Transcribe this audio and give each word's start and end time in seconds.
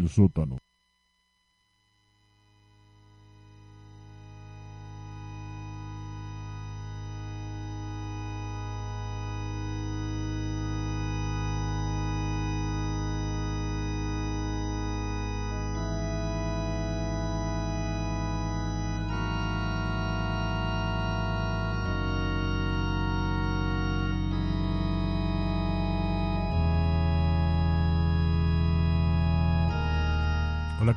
El 0.00 0.08
sótano. 0.08 0.56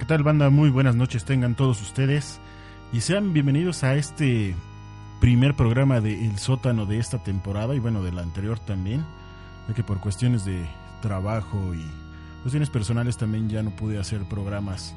¿Qué 0.03 0.07
tal 0.07 0.23
banda? 0.23 0.49
Muy 0.49 0.69
buenas 0.69 0.97
noches 0.97 1.23
tengan 1.23 1.55
todos 1.55 1.81
ustedes 1.81 2.41
y 2.91 2.99
sean 2.99 3.31
bienvenidos 3.31 3.85
a 3.85 3.95
este 3.95 4.53
primer 5.21 5.55
programa 5.55 6.01
de 6.01 6.25
El 6.25 6.39
sótano 6.39 6.85
de 6.85 6.99
esta 6.99 7.23
temporada 7.23 7.73
y 7.73 7.79
bueno, 7.79 8.03
de 8.03 8.11
la 8.11 8.21
anterior 8.21 8.59
también, 8.59 9.05
ya 9.65 9.73
que 9.73 9.81
por 9.81 10.01
cuestiones 10.01 10.43
de 10.43 10.61
trabajo 11.01 11.73
y 11.73 11.85
cuestiones 12.41 12.69
personales 12.69 13.15
también 13.15 13.47
ya 13.47 13.63
no 13.63 13.69
pude 13.69 13.97
hacer 13.97 14.25
programas 14.25 14.93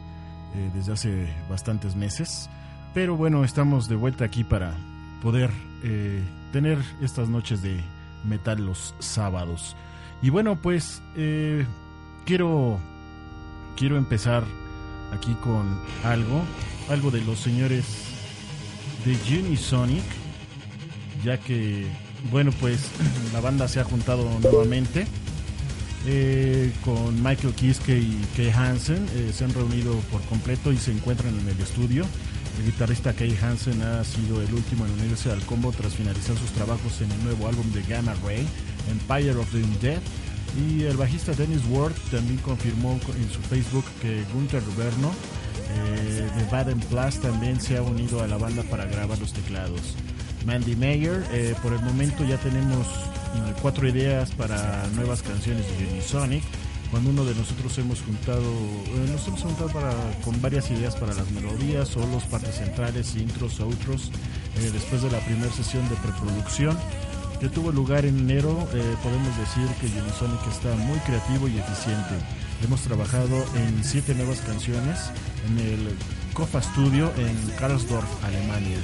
eh, 0.56 0.73
desde 0.74 0.95
hace 0.95 1.32
bastantes 1.48 1.95
meses, 1.95 2.51
pero 2.93 3.16
bueno, 3.16 3.45
estamos 3.45 3.88
de 3.88 3.95
vuelta 3.95 4.24
aquí 4.24 4.43
para 4.43 4.74
poder 5.23 5.52
eh, 5.84 6.21
tener 6.52 6.79
estas 7.01 7.29
noches 7.29 7.62
de 7.62 7.80
metal 8.24 8.66
los 8.66 8.93
sábados. 8.99 9.77
Y 10.21 10.30
bueno, 10.30 10.57
pues 10.57 11.01
eh, 11.15 11.65
quiero 12.24 12.80
quiero 13.77 13.99
empezar 13.99 14.43
aquí 15.12 15.35
con 15.43 15.80
algo, 16.04 16.43
algo 16.88 17.10
de 17.10 17.21
los 17.23 17.38
señores 17.38 17.85
de 19.04 19.38
Unisonic, 19.38 20.04
ya 21.24 21.38
que, 21.38 21.87
bueno, 22.30 22.51
pues 22.60 22.90
la 23.32 23.40
banda 23.40 23.68
se 23.68 23.80
ha 23.80 23.84
juntado 23.84 24.29
nuevamente 24.40 25.07
eh, 26.07 26.73
con 26.84 27.21
Michael 27.23 27.54
Kiske 27.54 27.99
y 27.99 28.24
Kay 28.37 28.51
Hansen, 28.51 29.07
eh, 29.15 29.32
se 29.32 29.45
han 29.45 29.52
reunido 29.52 29.95
por 30.12 30.21
completo 30.23 30.73
y 30.73 30.77
se 30.77 30.93
encuentran 30.93 31.37
en 31.37 31.49
el 31.49 31.60
estudio. 31.60 32.04
El 32.59 32.65
guitarrista 32.65 33.12
Kay 33.12 33.37
Hansen 33.43 33.82
ha 33.82 34.04
sido 34.04 34.40
el 34.40 34.54
último 34.54 34.87
en 34.87 34.93
unirse 34.93 35.30
al 35.30 35.40
combo 35.43 35.73
tras 35.73 35.95
finalizar 35.95 36.37
sus 36.37 36.51
trabajos 36.52 37.01
en 37.01 37.10
el 37.10 37.24
nuevo 37.24 37.49
álbum 37.49 37.71
de 37.73 37.82
Gamma 37.82 38.15
Ray, 38.24 38.46
Empire 38.90 39.34
of 39.34 39.51
the 39.51 39.59
Undead. 39.59 40.01
Y 40.57 40.85
el 40.85 40.96
bajista 40.96 41.32
Dennis 41.32 41.62
Ward 41.68 41.93
también 42.10 42.38
confirmó 42.38 42.93
en 42.93 43.30
su 43.30 43.40
Facebook 43.40 43.85
que 44.01 44.24
Gunther 44.32 44.62
Ruberno 44.65 45.12
eh, 45.71 46.29
de 46.37 46.45
Baden 46.51 46.80
Plus 46.80 47.21
también 47.21 47.60
se 47.60 47.76
ha 47.76 47.82
unido 47.82 48.23
a 48.23 48.26
la 48.26 48.38
banda 48.38 48.62
para 48.65 48.87
grabar 48.87 49.18
los 49.18 49.32
teclados. 49.32 49.96
Mandy 50.46 50.77
Mayer, 50.77 51.24
eh, 51.32 51.54
por 51.62 51.73
el 51.73 51.80
momento 51.80 52.24
ya 52.24 52.38
tenemos 52.38 52.87
eh, 52.87 53.54
cuatro 53.60 53.87
ideas 53.88 54.30
para 54.30 54.87
nuevas 54.95 55.23
canciones 55.23 55.66
de 55.79 55.87
Unisonic. 55.93 56.45
Cuando 56.90 57.10
uno 57.10 57.24
de 57.24 57.34
nosotros 57.34 57.77
hemos 57.79 58.01
juntado, 58.01 58.40
eh, 58.43 59.10
nos 59.10 59.27
hemos 59.27 59.43
juntado 59.43 59.71
con 60.24 60.40
varias 60.40 60.71
ideas 60.71 60.95
para 60.95 61.12
las 61.15 61.29
melodías, 61.32 61.88
solos, 61.88 62.23
partes 62.24 62.54
centrales, 62.54 63.16
intros, 63.16 63.59
outros, 63.60 64.12
eh, 64.56 64.71
después 64.72 65.03
de 65.03 65.10
la 65.10 65.19
primera 65.19 65.53
sesión 65.53 65.87
de 65.88 65.97
preproducción 65.97 66.78
que 67.41 67.49
tuvo 67.49 67.71
lugar 67.71 68.05
en 68.05 68.19
enero, 68.19 68.69
eh, 68.73 68.97
podemos 69.03 69.37
decir 69.39 69.67
que 69.81 69.87
Unisonic 70.01 70.47
está 70.49 70.75
muy 70.77 70.99
creativo 71.01 71.49
y 71.49 71.59
eficiente. 71.59 72.15
Hemos 72.65 72.81
trabajado 72.81 73.45
en 73.55 73.85
siete 73.85 74.15
nuevas 74.15 74.41
canciones 74.41 74.99
en 75.47 75.59
el 75.59 75.89
Kofa 76.33 76.63
Studio 76.63 77.13
en 77.17 77.37
Karlsdorf, 77.59 78.09
Alemania. 78.25 78.79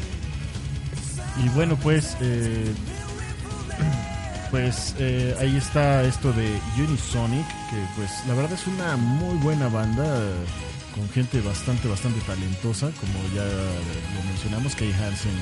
Y 1.43 1.49
bueno, 1.51 1.77
pues, 1.77 2.17
eh, 2.21 2.73
pues 4.51 4.95
eh, 4.99 5.35
ahí 5.41 5.57
está 5.57 6.03
esto 6.05 6.33
de 6.33 6.59
Unisonic, 6.79 7.47
que 7.47 7.87
pues 7.97 8.11
la 8.27 8.35
verdad 8.35 8.53
es 8.53 8.67
una 8.67 8.97
muy 8.97 9.37
buena 9.39 9.69
banda 9.69 10.05
con 10.95 11.09
gente 11.09 11.41
bastante, 11.41 11.89
bastante 11.89 12.21
talentosa, 12.21 12.91
como 13.01 13.35
ya 13.35 13.45
lo 13.45 14.29
mencionamos, 14.29 14.75
Kay 14.75 14.93
Hansen 14.93 15.33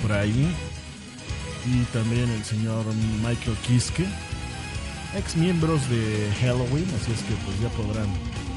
por 0.00 0.12
ahí 0.12 0.54
y 1.66 1.84
también 1.92 2.30
el 2.30 2.44
señor 2.44 2.84
Michael 3.22 3.56
Kiske, 3.66 4.06
ex 5.16 5.36
miembros 5.36 5.88
de 5.90 6.32
Halloween, 6.40 6.86
así 7.00 7.12
es 7.12 7.22
que 7.22 7.34
pues 7.44 7.60
ya 7.60 7.68
podrán 7.70 8.08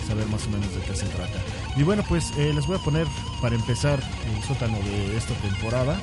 saber 0.07 0.27
más 0.27 0.45
o 0.47 0.49
menos 0.49 0.73
de 0.73 0.81
qué 0.81 0.95
se 0.95 1.05
trata. 1.07 1.39
Y 1.75 1.83
bueno, 1.83 2.03
pues 2.07 2.31
eh, 2.37 2.51
les 2.53 2.65
voy 2.67 2.77
a 2.77 2.79
poner 2.79 3.07
para 3.41 3.55
empezar 3.55 3.99
el 3.99 4.43
sótano 4.43 4.77
de 4.79 5.17
esta 5.17 5.33
temporada, 5.35 5.99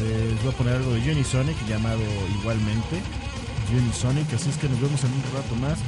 eh, 0.00 0.30
les 0.32 0.42
voy 0.42 0.52
a 0.52 0.56
poner 0.56 0.74
algo 0.76 0.92
de 0.92 1.12
Unisonic 1.12 1.56
llamado 1.66 2.02
igualmente 2.40 3.00
Unisonic, 3.72 4.32
así 4.32 4.50
es 4.50 4.56
que 4.56 4.68
nos 4.68 4.80
vemos 4.80 5.02
en 5.04 5.12
un 5.12 5.22
rato 5.34 5.56
más. 5.56 5.78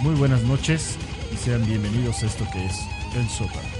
Muy 0.00 0.14
buenas 0.14 0.42
noches 0.42 0.96
y 1.32 1.36
sean 1.36 1.64
bienvenidos 1.66 2.22
a 2.22 2.26
esto 2.26 2.46
que 2.52 2.64
es 2.66 2.80
el 3.16 3.28
sótano. 3.28 3.77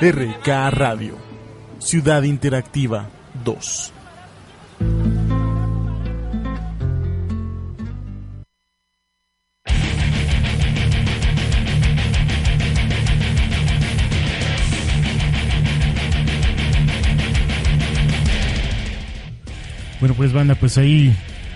RK 0.00 0.46
Radio, 0.70 1.16
Ciudad 1.80 2.22
Interactiva 2.22 3.08
2. 3.44 3.92
Bueno, 19.98 20.14
pues 20.16 20.32
banda, 20.32 20.54
pues 20.54 20.78
ahí, 20.78 21.12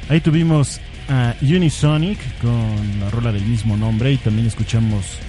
ahí 0.08 0.20
tuvimos 0.20 0.80
a 1.08 1.37
Unisonic 1.40 2.18
con 2.40 2.99
la 2.99 3.08
rola 3.08 3.30
del 3.30 3.44
mismo 3.44 3.76
nombre 3.76 4.11
y 4.11 4.16
también 4.16 4.49
escuchamos 4.49 5.20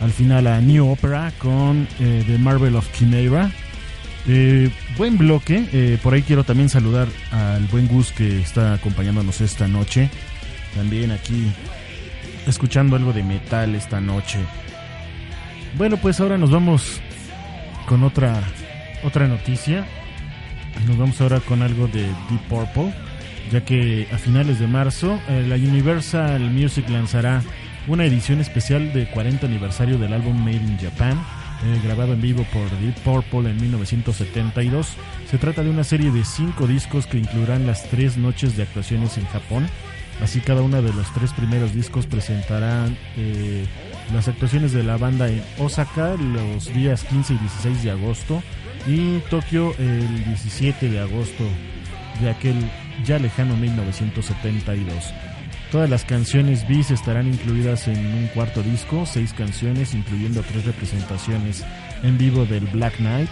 al 0.00 0.10
final 0.12 0.46
a 0.46 0.60
New 0.60 0.88
Opera 0.88 1.32
con 1.38 1.88
eh, 2.00 2.24
The 2.26 2.38
Marvel 2.38 2.76
of 2.76 2.90
Chimera. 2.92 3.50
Eh, 4.26 4.70
buen 4.96 5.16
bloque, 5.16 5.66
eh, 5.72 5.98
por 6.02 6.12
ahí 6.12 6.22
quiero 6.22 6.44
también 6.44 6.68
saludar 6.68 7.08
al 7.30 7.64
buen 7.66 7.88
Gus 7.88 8.12
que 8.12 8.40
está 8.40 8.74
acompañándonos 8.74 9.40
esta 9.40 9.66
noche. 9.66 10.10
También 10.74 11.10
aquí 11.10 11.50
escuchando 12.46 12.96
algo 12.96 13.12
de 13.12 13.22
metal 13.22 13.74
esta 13.74 14.00
noche. 14.00 14.38
Bueno, 15.76 15.96
pues 15.96 16.20
ahora 16.20 16.38
nos 16.38 16.50
vamos 16.50 17.00
con 17.86 18.02
otra 18.02 18.42
otra 19.02 19.26
noticia. 19.26 19.86
Nos 20.86 20.98
vamos 20.98 21.20
ahora 21.20 21.40
con 21.40 21.62
algo 21.62 21.88
de 21.88 22.02
Deep 22.02 22.42
Purple, 22.48 22.92
ya 23.50 23.64
que 23.64 24.06
a 24.12 24.18
finales 24.18 24.58
de 24.60 24.66
marzo 24.66 25.18
la 25.28 25.56
Universal 25.56 26.40
Music 26.50 26.88
lanzará 26.88 27.42
una 27.88 28.04
edición 28.04 28.40
especial 28.40 28.92
de 28.92 29.08
40 29.10 29.46
aniversario 29.46 29.98
del 29.98 30.12
álbum 30.12 30.36
Made 30.38 30.56
in 30.56 30.78
Japan, 30.78 31.18
eh, 31.64 31.80
grabado 31.82 32.12
en 32.12 32.20
vivo 32.20 32.44
por 32.52 32.70
Deep 32.80 32.94
Purple 33.00 33.50
en 33.50 33.60
1972. 33.60 34.94
Se 35.30 35.38
trata 35.38 35.62
de 35.62 35.70
una 35.70 35.84
serie 35.84 36.10
de 36.10 36.24
cinco 36.24 36.66
discos 36.66 37.06
que 37.06 37.18
incluirán 37.18 37.66
las 37.66 37.88
tres 37.88 38.16
noches 38.16 38.56
de 38.56 38.64
actuaciones 38.64 39.16
en 39.16 39.26
Japón. 39.26 39.66
Así 40.22 40.40
cada 40.40 40.62
uno 40.62 40.82
de 40.82 40.92
los 40.92 41.12
tres 41.14 41.32
primeros 41.32 41.74
discos 41.74 42.06
presentarán 42.06 42.96
eh, 43.16 43.64
las 44.12 44.28
actuaciones 44.28 44.72
de 44.72 44.82
la 44.82 44.96
banda 44.96 45.28
en 45.28 45.42
Osaka 45.58 46.14
los 46.16 46.72
días 46.74 47.04
15 47.04 47.34
y 47.34 47.38
16 47.38 47.82
de 47.84 47.90
agosto 47.90 48.42
y 48.86 49.18
Tokio 49.30 49.74
el 49.78 50.24
17 50.24 50.90
de 50.90 51.00
agosto 51.00 51.44
de 52.20 52.30
aquel 52.30 52.56
ya 53.04 53.18
lejano 53.18 53.56
1972. 53.56 55.14
Todas 55.70 55.90
las 55.90 56.04
canciones 56.04 56.66
bis 56.66 56.90
estarán 56.90 57.26
incluidas 57.28 57.88
en 57.88 57.98
un 57.98 58.28
cuarto 58.28 58.62
disco, 58.62 59.04
seis 59.04 59.34
canciones 59.34 59.92
incluyendo 59.92 60.40
tres 60.42 60.64
representaciones 60.64 61.62
en 62.02 62.16
vivo 62.16 62.46
del 62.46 62.64
Black 62.66 62.96
Knight. 62.96 63.28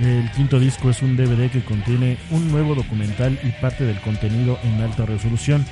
El 0.00 0.28
quinto 0.32 0.58
disco 0.58 0.90
es 0.90 1.00
un 1.00 1.16
DVD 1.16 1.48
que 1.48 1.62
contiene 1.62 2.18
un 2.32 2.50
nuevo 2.50 2.74
documental 2.74 3.38
y 3.44 3.50
parte 3.60 3.84
del 3.84 4.00
contenido 4.00 4.58
en 4.64 4.80
alta 4.80 5.06
resolución. 5.06 5.64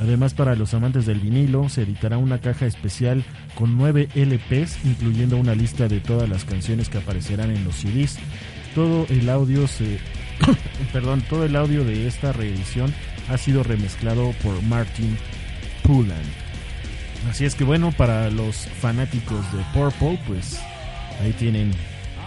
Además, 0.00 0.34
para 0.34 0.54
los 0.54 0.72
amantes 0.72 1.04
del 1.04 1.18
vinilo, 1.18 1.68
se 1.68 1.82
editará 1.82 2.16
una 2.16 2.38
caja 2.38 2.66
especial 2.66 3.24
con 3.56 3.76
9 3.76 4.10
LPs, 4.14 4.84
incluyendo 4.84 5.36
una 5.36 5.56
lista 5.56 5.88
de 5.88 5.98
todas 5.98 6.28
las 6.28 6.44
canciones 6.44 6.88
que 6.88 6.98
aparecerán 6.98 7.50
en 7.50 7.64
los 7.64 7.74
CDs. 7.76 8.18
Todo 8.74 9.06
el 9.08 9.28
audio 9.28 9.66
se 9.66 9.98
perdón, 10.92 11.22
todo 11.28 11.44
el 11.44 11.56
audio 11.56 11.84
de 11.84 12.06
esta 12.06 12.32
reedición 12.32 12.92
ha 13.28 13.38
sido 13.38 13.62
remezclado 13.62 14.32
por 14.42 14.60
Martin 14.62 15.16
Pullan. 15.82 16.22
Así 17.30 17.44
es 17.44 17.54
que 17.54 17.64
bueno, 17.64 17.92
para 17.92 18.30
los 18.30 18.68
fanáticos 18.80 19.40
de 19.52 19.62
Purple, 19.72 20.18
pues 20.26 20.60
ahí 21.22 21.32
tienen 21.32 21.72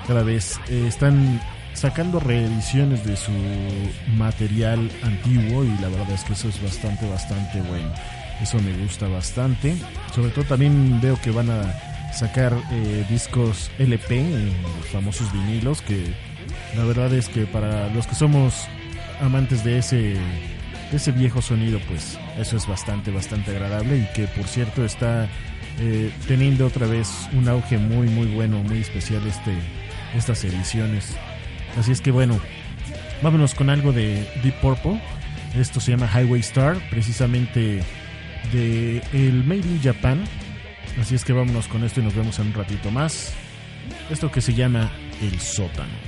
cada 0.07 0.23
vez 0.23 0.59
eh, 0.69 0.85
están 0.87 1.39
sacando 1.73 2.19
reediciones 2.19 3.05
de 3.05 3.15
su 3.15 3.31
material 4.17 4.89
antiguo 5.03 5.63
y 5.63 5.69
la 5.79 5.89
verdad 5.89 6.11
es 6.11 6.23
que 6.23 6.33
eso 6.33 6.49
es 6.49 6.61
bastante, 6.61 7.07
bastante 7.07 7.61
bueno. 7.61 7.91
Eso 8.41 8.59
me 8.59 8.75
gusta 8.77 9.07
bastante. 9.07 9.75
Sobre 10.13 10.29
todo 10.29 10.45
también 10.45 10.99
veo 11.01 11.19
que 11.21 11.31
van 11.31 11.49
a 11.49 12.13
sacar 12.13 12.53
eh, 12.71 13.05
discos 13.09 13.69
LP, 13.77 14.23
los 14.79 14.87
famosos 14.87 15.31
vinilos, 15.33 15.81
que 15.81 16.13
la 16.75 16.83
verdad 16.83 17.13
es 17.13 17.29
que 17.29 17.45
para 17.45 17.89
los 17.89 18.07
que 18.07 18.15
somos 18.15 18.67
amantes 19.21 19.63
de 19.63 19.77
ese, 19.79 20.15
ese 20.91 21.11
viejo 21.11 21.41
sonido, 21.41 21.79
pues 21.87 22.19
eso 22.37 22.57
es 22.57 22.67
bastante, 22.67 23.11
bastante 23.11 23.51
agradable 23.51 23.97
y 23.97 24.13
que 24.13 24.27
por 24.27 24.45
cierto 24.45 24.85
está 24.85 25.27
eh, 25.79 26.11
teniendo 26.27 26.65
otra 26.65 26.87
vez 26.87 27.09
un 27.33 27.47
auge 27.47 27.77
muy, 27.77 28.07
muy 28.07 28.27
bueno, 28.27 28.63
muy 28.63 28.79
especial 28.79 29.25
este, 29.27 29.53
estas 30.15 30.43
ediciones. 30.43 31.15
Así 31.77 31.91
es 31.91 32.01
que 32.01 32.11
bueno, 32.11 32.39
vámonos 33.21 33.53
con 33.53 33.69
algo 33.69 33.91
de 33.91 34.27
Deep 34.43 34.55
Purple. 34.61 35.01
Esto 35.55 35.79
se 35.79 35.91
llama 35.91 36.09
Highway 36.13 36.41
Star, 36.41 36.77
precisamente 36.89 37.83
de 38.51 39.01
el 39.13 39.43
Made 39.43 39.79
Japan. 39.83 40.23
Así 40.99 41.15
es 41.15 41.23
que 41.23 41.33
vámonos 41.33 41.67
con 41.67 41.83
esto 41.83 41.99
y 41.99 42.03
nos 42.03 42.15
vemos 42.15 42.39
en 42.39 42.47
un 42.47 42.53
ratito 42.53 42.91
más. 42.91 43.33
Esto 44.09 44.31
que 44.31 44.41
se 44.41 44.53
llama 44.53 44.91
El 45.21 45.39
Sótano. 45.39 46.06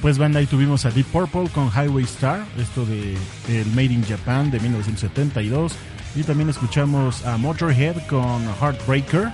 Pues 0.00 0.16
banda, 0.16 0.38
ahí 0.38 0.46
tuvimos 0.46 0.84
a 0.84 0.90
Deep 0.90 1.06
Purple 1.06 1.48
con 1.48 1.70
Highway 1.70 2.04
Star, 2.04 2.44
esto 2.56 2.86
de 2.86 3.16
el 3.48 3.66
Made 3.70 3.92
in 3.92 4.04
Japan 4.04 4.50
de 4.50 4.60
1972. 4.60 5.72
Y 6.14 6.22
también 6.22 6.48
escuchamos 6.48 7.26
a 7.26 7.36
Motorhead 7.36 8.06
con 8.06 8.44
Heartbreaker, 8.60 9.30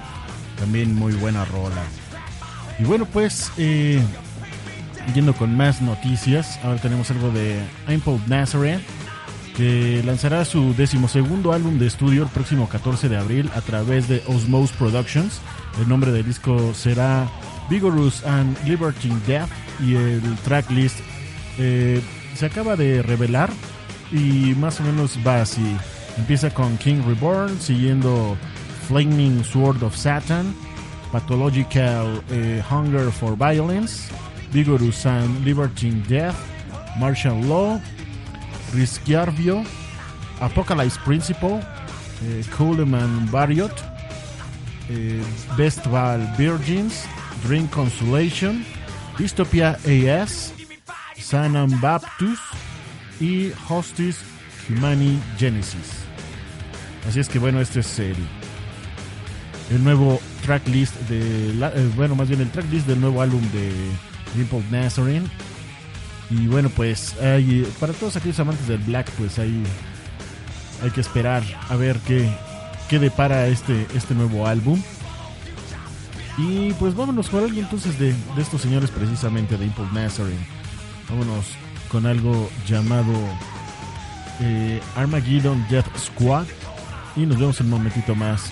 también 0.58 0.94
muy 0.94 1.12
buena 1.14 1.44
rola. 1.44 1.82
Y 2.78 2.84
bueno, 2.84 3.04
pues 3.04 3.52
eh, 3.58 4.00
yendo 5.14 5.34
con 5.34 5.54
más 5.54 5.82
noticias, 5.82 6.58
ahora 6.62 6.80
tenemos 6.80 7.10
algo 7.10 7.30
de 7.30 7.60
Paul 8.04 8.20
Nazareth, 8.26 8.80
que 9.56 10.02
lanzará 10.04 10.44
su 10.44 10.74
decimosegundo 10.74 11.52
álbum 11.52 11.78
de 11.78 11.88
estudio 11.88 12.22
el 12.22 12.28
próximo 12.30 12.68
14 12.68 13.08
de 13.08 13.16
abril 13.18 13.50
a 13.54 13.60
través 13.60 14.08
de 14.08 14.22
Osmose 14.26 14.74
Productions. 14.78 15.40
El 15.80 15.88
nombre 15.88 16.10
del 16.10 16.24
disco 16.24 16.72
será 16.74 17.28
Vigorous 17.68 18.24
and 18.24 18.56
Libertine 18.66 19.20
Death 19.26 19.50
y 19.80 19.94
el 19.96 20.36
tracklist 20.44 20.98
eh, 21.58 22.00
se 22.34 22.46
acaba 22.46 22.76
de 22.76 23.02
revelar 23.02 23.50
y 24.10 24.54
más 24.56 24.80
o 24.80 24.84
menos 24.84 25.18
va 25.26 25.42
así. 25.42 25.76
Empieza 26.16 26.50
con 26.50 26.76
King 26.78 27.02
Reborn, 27.06 27.60
siguiendo 27.60 28.36
Flaming 28.88 29.44
Sword 29.44 29.82
of 29.82 29.96
Satan, 29.96 30.54
Pathological 31.10 32.22
eh, 32.30 32.62
Hunger 32.68 33.10
for 33.10 33.36
Violence, 33.36 34.10
Vigorous 34.52 35.06
and 35.06 35.44
Libertine 35.44 36.02
Death, 36.08 36.36
Martial 36.98 37.40
Law, 37.42 37.80
Rischiarvio, 38.72 39.64
Apocalypse 40.40 40.98
Principle, 41.04 41.60
eh, 42.22 42.44
Coleman 42.56 43.28
Barriot, 43.30 43.72
eh, 44.90 45.22
Bestval 45.56 46.20
Virgins, 46.36 47.04
Drink 47.46 47.70
Consolation, 47.70 48.64
Dystopia 49.18 49.78
AS, 49.84 50.52
Sanam 51.16 51.80
Baptus 51.80 52.38
y 53.20 53.52
Hostis 53.68 54.18
Humani 54.68 55.20
Genesis. 55.38 56.04
Así 57.08 57.20
es 57.20 57.28
que 57.28 57.38
bueno, 57.38 57.60
este 57.60 57.80
es 57.80 57.98
el, 57.98 58.16
el 59.70 59.84
nuevo 59.84 60.20
tracklist 60.44 60.94
de 61.08 61.50
eh, 61.50 61.90
bueno, 61.96 62.14
más 62.14 62.28
bien 62.28 62.40
el 62.40 62.50
tracklist 62.50 62.86
del 62.86 63.00
nuevo 63.00 63.22
álbum 63.22 63.42
de 63.52 63.72
Dimple 64.34 64.64
Nazarene. 64.70 65.26
Y 66.30 66.46
bueno, 66.46 66.70
pues 66.70 67.14
hay, 67.20 67.70
para 67.78 67.92
todos 67.92 68.16
aquellos 68.16 68.40
amantes 68.40 68.66
del 68.66 68.78
black, 68.78 69.10
pues 69.12 69.38
hay 69.38 69.62
hay 70.82 70.90
que 70.90 71.00
esperar 71.00 71.42
a 71.68 71.76
ver 71.76 71.98
qué 72.00 72.28
qué 72.88 72.98
depara 72.98 73.46
este 73.46 73.86
este 73.94 74.14
nuevo 74.14 74.46
álbum. 74.46 74.82
Y 76.36 76.72
pues 76.74 76.94
vámonos 76.96 77.28
con 77.28 77.44
algo 77.44 77.58
entonces 77.58 77.98
de, 77.98 78.12
de 78.12 78.42
estos 78.42 78.60
señores 78.60 78.90
precisamente 78.90 79.56
de 79.56 79.66
Impulse 79.66 79.94
Nazarene. 79.94 80.46
Vámonos 81.08 81.46
con 81.88 82.06
algo 82.06 82.50
llamado 82.66 83.12
eh, 84.40 84.80
Armageddon 84.96 85.64
Death 85.70 85.86
Squad. 85.96 86.46
Y 87.16 87.26
nos 87.26 87.38
vemos 87.38 87.60
un 87.60 87.70
momentito 87.70 88.14
más 88.14 88.50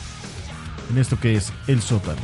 en 0.90 0.98
esto 0.98 1.18
que 1.18 1.34
es 1.34 1.52
el 1.66 1.82
sótano. 1.82 2.20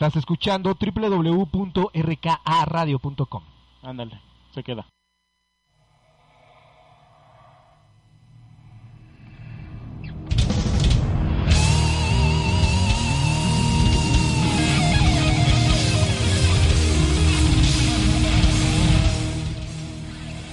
Estás 0.00 0.16
escuchando 0.16 0.74
www.rkaradio.com. 0.80 3.42
Ándale, 3.82 4.18
se 4.54 4.62
queda. 4.62 4.86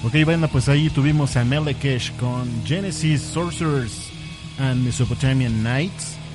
Ok, 0.03 0.25
bueno, 0.25 0.49
pues 0.49 0.67
ahí 0.67 0.89
tuvimos 0.89 1.37
a 1.37 1.45
Melekesh 1.45 2.17
con 2.17 2.65
Genesis 2.65 3.21
Sorcerers 3.21 4.11
and 4.59 4.83
Mesopotamian 4.83 5.61
Knights. 5.61 6.26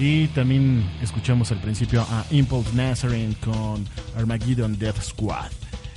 Y 0.00 0.28
también 0.28 0.82
escuchamos 1.02 1.52
al 1.52 1.60
principio 1.60 2.00
a 2.00 2.24
Impulse 2.30 2.74
Nazarene 2.74 3.34
con 3.44 3.86
Armageddon 4.16 4.78
Death 4.78 5.02
Squad. 5.02 5.50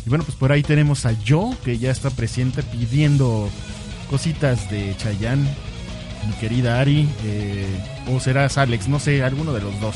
Y 0.05 0.09
bueno, 0.09 0.25
pues 0.25 0.35
por 0.35 0.51
ahí 0.51 0.61
tenemos 0.61 1.05
a 1.05 1.15
Joe, 1.25 1.55
que 1.63 1.77
ya 1.77 1.89
está 1.89 2.09
presente 2.09 2.63
pidiendo 2.63 3.49
cositas 4.09 4.69
de 4.69 4.93
Chayanne, 4.97 5.47
mi 6.27 6.33
querida 6.33 6.81
Ari, 6.81 7.07
eh, 7.23 7.65
o 8.13 8.19
serás 8.19 8.57
Alex, 8.57 8.89
no 8.89 8.99
sé, 8.99 9.23
alguno 9.23 9.53
de 9.53 9.61
los 9.61 9.79
dos. 9.79 9.95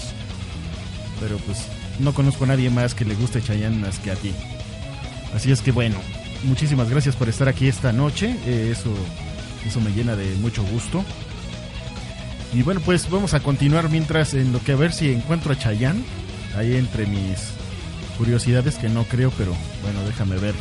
Pero 1.19 1.35
pues 1.39 1.67
no 1.99 2.13
conozco 2.13 2.45
a 2.45 2.47
nadie 2.47 2.69
más 2.69 2.93
que 2.93 3.03
le 3.03 3.13
guste 3.15 3.41
Chayanne 3.41 3.77
más 3.77 3.99
que 3.99 4.11
a 4.11 4.15
ti. 4.15 4.31
Así 5.35 5.51
es 5.51 5.59
que 5.59 5.73
bueno, 5.73 5.97
muchísimas 6.43 6.89
gracias 6.89 7.17
por 7.17 7.27
estar 7.27 7.49
aquí 7.49 7.67
esta 7.67 7.91
noche, 7.91 8.37
eh, 8.45 8.69
eso, 8.71 8.93
eso 9.65 9.81
me 9.81 9.91
llena 9.91 10.15
de 10.15 10.33
mucho 10.35 10.63
gusto. 10.63 11.03
Y 12.53 12.63
bueno, 12.63 12.81
pues 12.83 13.09
vamos 13.09 13.33
a 13.33 13.41
continuar 13.41 13.89
mientras 13.89 14.33
en 14.33 14.53
lo 14.53 14.59
que 14.63 14.71
a 14.71 14.75
ver 14.75 14.93
si 14.93 15.11
encuentro 15.11 15.51
a 15.51 15.57
Chayanne, 15.57 16.03
ahí 16.55 16.75
entre 16.75 17.05
mis 17.05 17.51
curiosidades 18.17 18.75
que 18.75 18.89
no 18.89 19.03
creo, 19.03 19.31
pero 19.37 19.53
bueno, 19.83 20.03
déjame 20.05 20.37
ver. 20.37 20.55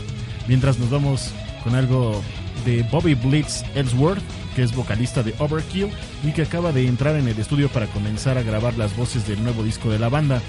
Mientras 0.48 0.78
nos 0.78 0.90
vamos 0.90 1.32
con 1.64 1.74
algo 1.74 2.22
de 2.64 2.82
Bobby 2.84 3.14
Blitz 3.14 3.62
Ellsworth, 3.74 4.22
que 4.54 4.62
es 4.62 4.74
vocalista 4.74 5.22
de 5.22 5.34
Overkill 5.38 5.90
y 6.24 6.32
que 6.32 6.42
acaba 6.42 6.72
de 6.72 6.86
entrar 6.86 7.16
en 7.16 7.28
el 7.28 7.38
estudio 7.38 7.68
para 7.68 7.86
comenzar 7.86 8.38
a 8.38 8.42
grabar 8.42 8.76
las 8.76 8.96
voces 8.96 9.26
del 9.26 9.42
nuevo 9.42 9.62
disco 9.62 9.90
de 9.90 9.98
la 9.98 10.08
banda. 10.08 10.40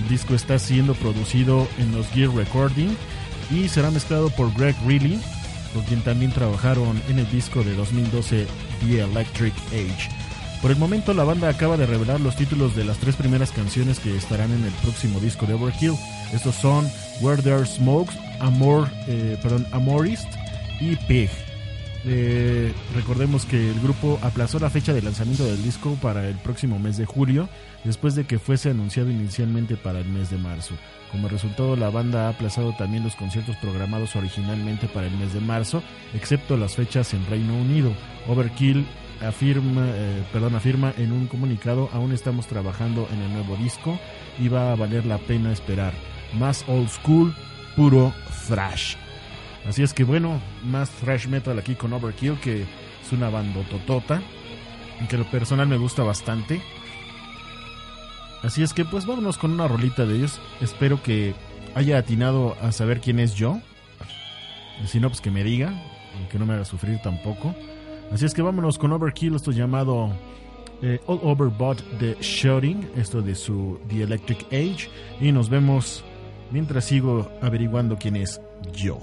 El 0.00 0.08
disco 0.08 0.34
está 0.34 0.58
siendo 0.58 0.94
producido 0.94 1.68
en 1.78 1.92
los 1.92 2.08
Gear 2.08 2.30
Recording 2.30 2.96
y 3.50 3.68
será 3.68 3.90
mezclado 3.90 4.30
por 4.30 4.52
Greg 4.54 4.76
Reilly, 4.86 5.20
con 5.72 5.82
quien 5.84 6.02
también 6.02 6.32
trabajaron 6.32 7.00
en 7.08 7.18
el 7.18 7.30
disco 7.30 7.62
de 7.62 7.74
2012 7.74 8.46
The 8.80 9.00
Electric 9.00 9.54
Age. 9.68 10.23
Por 10.64 10.70
el 10.70 10.78
momento 10.78 11.12
la 11.12 11.24
banda 11.24 11.50
acaba 11.50 11.76
de 11.76 11.84
revelar 11.84 12.22
los 12.22 12.36
títulos 12.36 12.74
de 12.74 12.86
las 12.86 12.96
tres 12.96 13.16
primeras 13.16 13.50
canciones 13.50 13.98
que 13.98 14.16
estarán 14.16 14.50
en 14.50 14.64
el 14.64 14.72
próximo 14.80 15.20
disco 15.20 15.44
de 15.44 15.52
Overkill. 15.52 15.92
Estos 16.32 16.54
son 16.54 16.90
Where 17.20 17.42
There 17.42 17.66
Smokes, 17.66 18.14
Amor, 18.40 18.88
eh, 19.06 19.36
perdón, 19.42 19.66
Amorist 19.72 20.24
y 20.80 20.96
Pig. 20.96 21.28
Eh, 22.06 22.74
recordemos 22.94 23.46
que 23.46 23.70
el 23.70 23.80
grupo 23.80 24.18
aplazó 24.22 24.58
la 24.58 24.68
fecha 24.68 24.92
de 24.92 25.00
lanzamiento 25.00 25.44
del 25.44 25.62
disco 25.62 25.96
para 26.02 26.28
el 26.28 26.34
próximo 26.36 26.78
mes 26.78 26.98
de 26.98 27.06
julio, 27.06 27.48
después 27.82 28.14
de 28.14 28.24
que 28.24 28.38
fuese 28.38 28.70
anunciado 28.70 29.10
inicialmente 29.10 29.76
para 29.76 30.00
el 30.00 30.08
mes 30.08 30.30
de 30.30 30.36
marzo. 30.36 30.74
Como 31.10 31.28
resultado, 31.28 31.76
la 31.76 31.90
banda 31.90 32.26
ha 32.26 32.30
aplazado 32.30 32.74
también 32.76 33.04
los 33.04 33.16
conciertos 33.16 33.56
programados 33.56 34.16
originalmente 34.16 34.86
para 34.86 35.06
el 35.06 35.16
mes 35.16 35.32
de 35.32 35.40
marzo, 35.40 35.82
excepto 36.12 36.56
las 36.56 36.74
fechas 36.74 37.14
en 37.14 37.24
Reino 37.26 37.56
Unido. 37.56 37.92
Overkill 38.28 38.86
afirma, 39.22 39.86
eh, 39.86 40.22
perdón, 40.32 40.56
afirma 40.56 40.92
en 40.98 41.12
un 41.12 41.26
comunicado, 41.26 41.88
aún 41.92 42.12
estamos 42.12 42.46
trabajando 42.46 43.08
en 43.12 43.20
el 43.20 43.32
nuevo 43.32 43.56
disco 43.56 43.98
y 44.38 44.48
va 44.48 44.72
a 44.72 44.76
valer 44.76 45.06
la 45.06 45.18
pena 45.18 45.52
esperar. 45.52 45.94
Más 46.34 46.64
old 46.68 46.88
school, 46.90 47.34
puro 47.76 48.12
thrash. 48.46 48.96
Así 49.68 49.82
es 49.82 49.94
que 49.94 50.04
bueno, 50.04 50.40
más 50.64 50.90
thrash 50.90 51.26
metal 51.26 51.58
aquí 51.58 51.74
con 51.74 51.92
Overkill, 51.92 52.38
que 52.40 52.62
es 52.62 53.12
una 53.12 53.30
bandototota, 53.30 54.22
que 55.08 55.18
lo 55.18 55.24
personal 55.30 55.66
me 55.66 55.78
gusta 55.78 56.02
bastante. 56.02 56.60
Así 58.42 58.62
es 58.62 58.74
que 58.74 58.84
pues 58.84 59.06
vámonos 59.06 59.38
con 59.38 59.52
una 59.52 59.66
rolita 59.66 60.04
de 60.04 60.16
ellos. 60.16 60.40
Espero 60.60 61.02
que 61.02 61.34
haya 61.74 61.98
atinado 61.98 62.56
a 62.60 62.72
saber 62.72 63.00
quién 63.00 63.18
es 63.18 63.34
yo. 63.34 63.60
Si 64.86 65.00
no, 65.00 65.08
pues 65.08 65.20
que 65.20 65.30
me 65.30 65.44
diga, 65.44 65.72
que 66.30 66.38
no 66.38 66.44
me 66.44 66.54
haga 66.54 66.64
sufrir 66.64 67.00
tampoco. 67.02 67.54
Así 68.12 68.26
es 68.26 68.34
que 68.34 68.42
vámonos 68.42 68.76
con 68.76 68.92
Overkill, 68.92 69.34
esto 69.34 69.50
llamado 69.50 70.12
eh, 70.82 71.00
All 71.06 71.20
Over 71.22 71.48
But 71.48 71.82
The 71.98 72.16
Shouting, 72.20 72.90
esto 72.96 73.22
de 73.22 73.34
su 73.34 73.80
The 73.88 74.02
Electric 74.02 74.44
Age. 74.52 74.90
Y 75.20 75.32
nos 75.32 75.48
vemos 75.48 76.04
mientras 76.50 76.84
sigo 76.84 77.30
averiguando 77.40 77.96
quién 77.96 78.16
es 78.16 78.40
yo. 78.74 79.00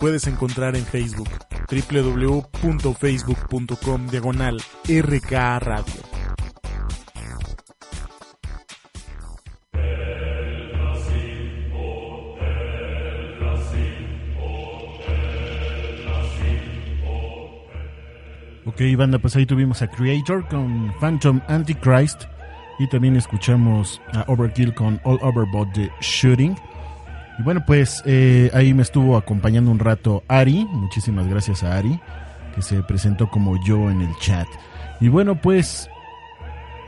Puedes 0.00 0.26
encontrar 0.26 0.74
en 0.74 0.84
Facebook 0.84 1.28
www.facebook.com 1.70 4.08
diagonal 4.08 4.60
RK 4.88 5.30
Radio. 5.60 6.02
Ok, 18.66 18.82
banda, 18.96 19.18
pues 19.18 19.36
ahí 19.36 19.46
tuvimos 19.46 19.80
a 19.82 19.90
Creator 19.90 20.48
con 20.48 20.92
Phantom 21.00 21.40
Antichrist 21.48 22.24
y 22.78 22.88
también 22.88 23.16
escuchamos 23.16 24.00
a 24.14 24.24
Overkill 24.26 24.74
con 24.74 24.98
All 25.04 25.18
Over 25.22 25.46
But 25.52 25.72
the 25.74 25.90
Shooting. 26.00 26.56
Y 27.40 27.42
bueno, 27.42 27.64
pues 27.64 28.02
eh, 28.04 28.50
ahí 28.52 28.74
me 28.74 28.82
estuvo 28.82 29.16
acompañando 29.16 29.70
un 29.70 29.78
rato 29.78 30.22
Ari, 30.28 30.66
muchísimas 30.66 31.26
gracias 31.26 31.62
a 31.62 31.78
Ari, 31.78 31.98
que 32.54 32.60
se 32.60 32.82
presentó 32.82 33.30
como 33.30 33.58
yo 33.64 33.90
en 33.90 34.02
el 34.02 34.14
chat. 34.18 34.46
Y 35.00 35.08
bueno, 35.08 35.40
pues 35.40 35.88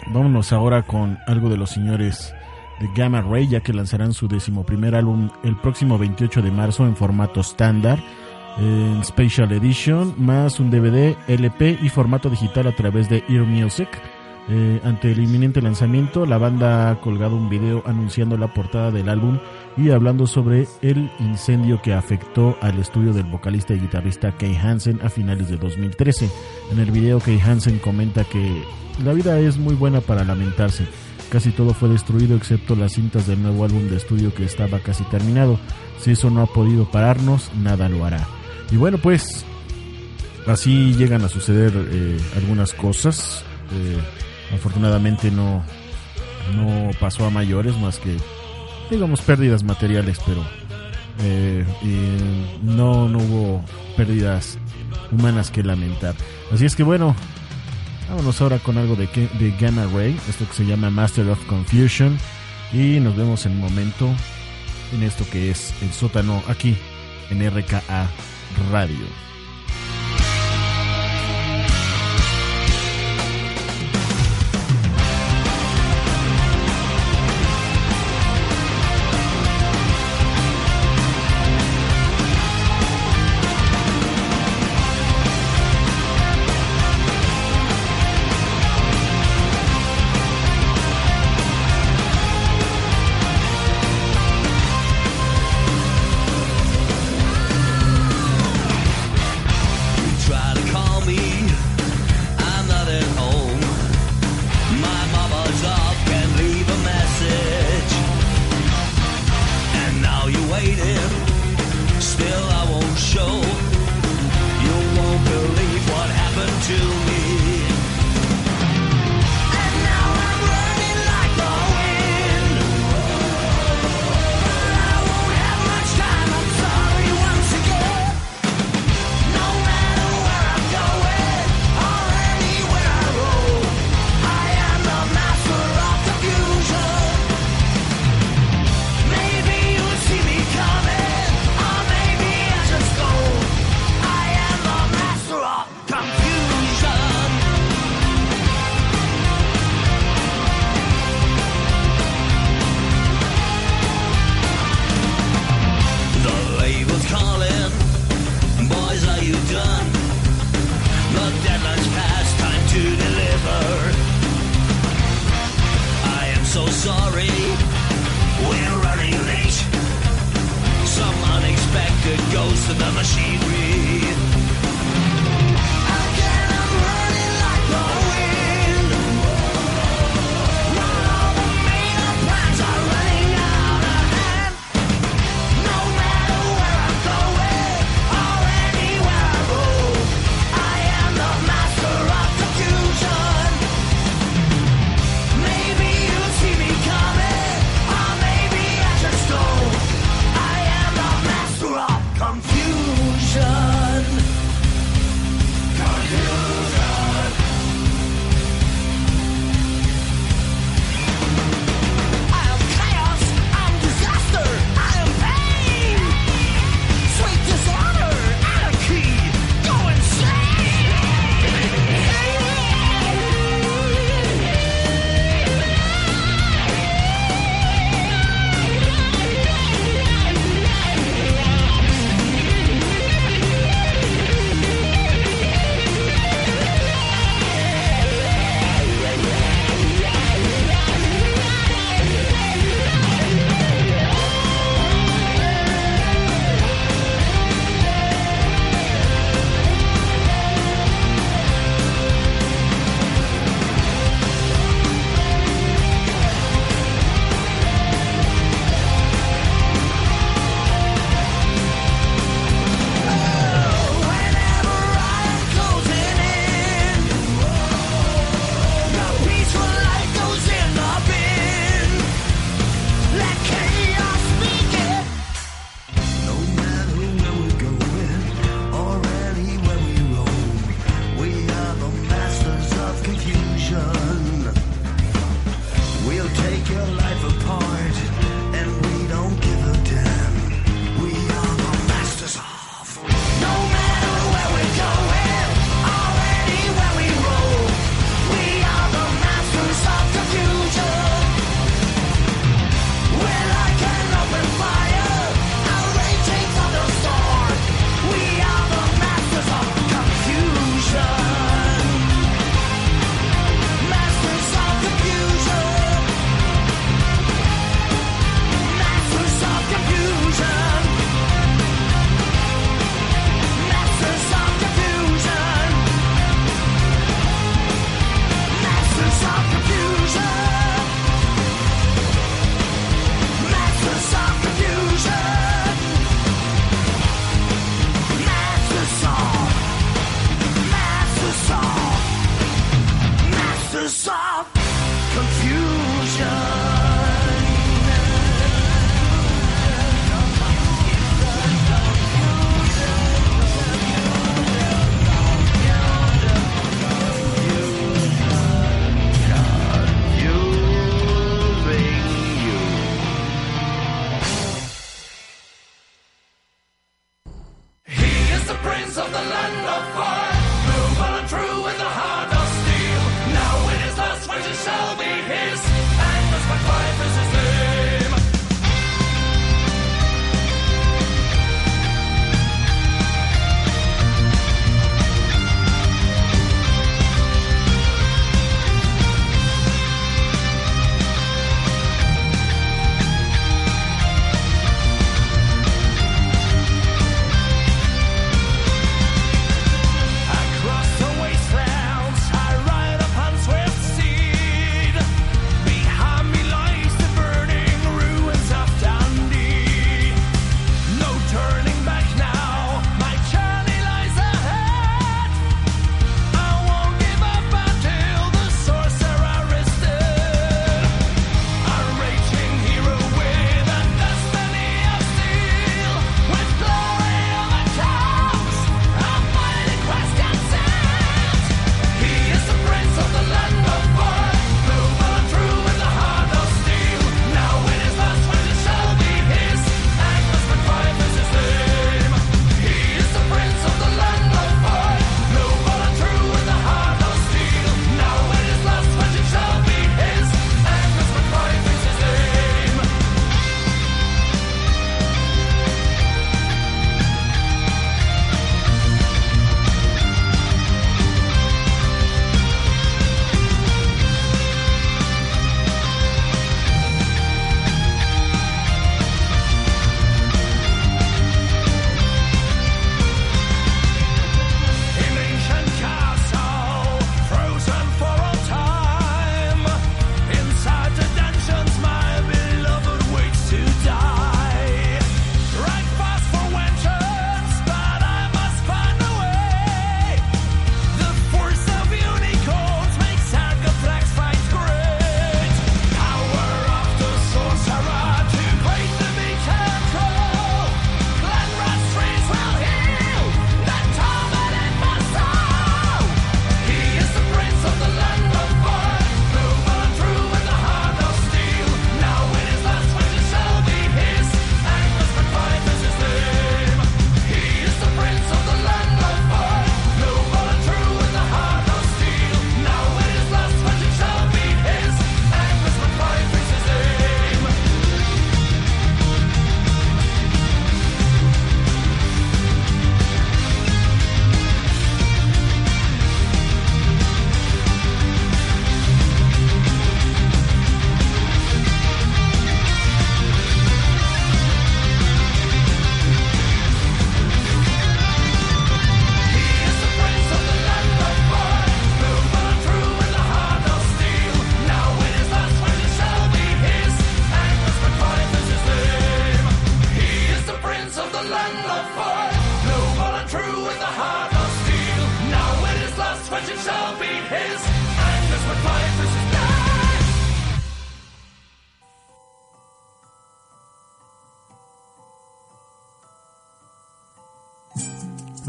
vámonos 0.09 0.53
ahora 0.53 0.83
con 0.83 1.19
algo 1.27 1.49
de 1.49 1.57
los 1.57 1.71
señores 1.71 2.35
de 2.81 2.91
Gamma 2.95 3.23
Ray, 3.23 3.49
ya 3.49 3.61
que 3.61 3.73
lanzarán 3.73 4.13
su 4.13 4.29
decimoprimer 4.29 4.95
álbum 4.95 5.31
el 5.43 5.57
próximo 5.57 5.97
28 5.97 6.43
de 6.43 6.51
marzo 6.51 6.85
en 6.85 6.97
formato 6.97 7.41
estándar 7.41 7.99
en 8.59 9.03
Special 9.07 9.51
Edition, 9.53 10.15
más 10.19 10.61
un 10.61 10.71
DVD, 10.71 11.17
LP 11.29 11.79
y 11.83 11.89
formato 11.89 12.29
digital 12.29 12.67
a 12.67 12.77
través 12.77 13.09
de 13.09 13.25
Ear 13.31 13.45
Music. 13.45 13.89
Eh, 14.51 14.81
ante 14.85 15.13
el 15.13 15.21
inminente 15.21 15.63
lanzamiento, 15.63 16.27
la 16.27 16.37
banda 16.37 16.91
ha 16.91 17.01
colgado 17.01 17.37
un 17.37 17.49
video 17.49 17.83
anunciando 17.87 18.37
la 18.37 18.53
portada 18.53 18.91
del 18.91 19.09
álbum 19.09 19.39
y 19.77 19.91
hablando 19.91 20.27
sobre 20.27 20.67
el 20.83 21.11
incendio 21.19 21.81
que 21.81 21.95
afectó 21.95 22.57
al 22.61 22.79
estudio 22.79 23.13
del 23.13 23.25
vocalista 23.25 23.75
y 23.75 23.81
guitarrista 23.81 24.37
Kay 24.37 24.55
Hansen 24.57 25.01
a 25.03 25.09
finales 25.09 25.49
de 25.49 25.57
2013. 25.57 26.29
En 26.73 26.79
el 26.79 26.91
video, 26.91 27.21
Kay 27.21 27.41
Hansen 27.41 27.79
comenta 27.79 28.25
que 28.25 28.63
la 29.05 29.13
vida 29.13 29.39
es 29.39 29.57
muy 29.57 29.75
buena 29.75 30.01
para 30.01 30.25
lamentarse. 30.25 30.87
Casi 31.31 31.51
todo 31.51 31.73
fue 31.73 31.89
destruido 31.89 32.37
excepto 32.37 32.77
las 32.77 32.93
cintas 32.93 33.27
del 33.27 33.43
nuevo 33.43 33.65
álbum 33.65 33.89
de 33.89 33.97
estudio 33.97 34.35
que 34.35 34.45
estaba 34.45 34.81
casi 34.81 35.05
terminado. 35.05 35.59
Si 35.99 36.11
eso 36.11 36.29
no 36.29 36.43
ha 36.43 36.47
podido 36.47 36.91
pararnos, 36.91 37.51
nada 37.55 37.89
lo 37.89 38.05
hará. 38.05 38.27
Y 38.71 38.77
bueno, 38.77 38.99
pues 38.99 39.47
así 40.47 40.93
llegan 40.95 41.23
a 41.23 41.29
suceder 41.29 41.73
eh, 41.75 42.19
algunas 42.37 42.75
cosas. 42.75 43.45
Eh, 43.73 43.99
afortunadamente 44.55 45.31
no, 45.31 45.65
no 46.55 46.91
pasó 47.01 47.25
a 47.25 47.31
mayores 47.31 47.79
más 47.79 47.99
que, 47.99 48.17
digamos, 48.93 49.21
pérdidas 49.23 49.63
materiales, 49.63 50.19
pero 50.27 50.45
eh, 51.23 51.65
no, 52.63 53.09
no 53.09 53.19
hubo 53.19 53.65
pérdidas 53.97 54.59
humanas 55.11 55.51
que 55.51 55.63
lamentar. 55.63 56.15
Así 56.53 56.67
es 56.67 56.77
que 56.77 56.83
bueno, 56.83 57.15
vámonos 58.09 58.41
ahora 58.41 58.59
con 58.59 58.79
algo 58.79 58.95
de, 58.97 59.07
de 59.07 59.55
Gamma 59.59 59.87
Ray, 59.93 60.19
esto 60.29 60.47
que 60.47 60.55
se 60.55 60.67
llama 60.67 60.91
Master 60.91 61.29
of 61.29 61.45
Confusion. 61.47 62.17
Y 62.73 63.01
nos 63.01 63.17
vemos 63.17 63.45
en 63.47 63.53
un 63.53 63.61
momento 63.61 64.09
en 64.93 65.03
esto 65.03 65.25
que 65.31 65.51
es 65.51 65.75
el 65.83 65.93
sótano 65.93 66.43
aquí 66.49 66.77
en 67.31 67.51
RKA 67.51 68.09
Radio. 68.71 69.32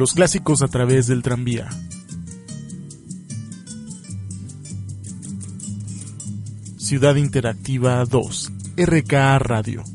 Los 0.04 0.16
clásicos 0.16 0.62
a 0.62 0.68
través 0.68 1.08
del 1.08 1.22
tranvía. 1.22 1.70
Ciudad 6.76 7.16
Interactiva 7.16 8.04
2, 8.04 8.52
RK 8.76 9.14
Radio. 9.40 9.93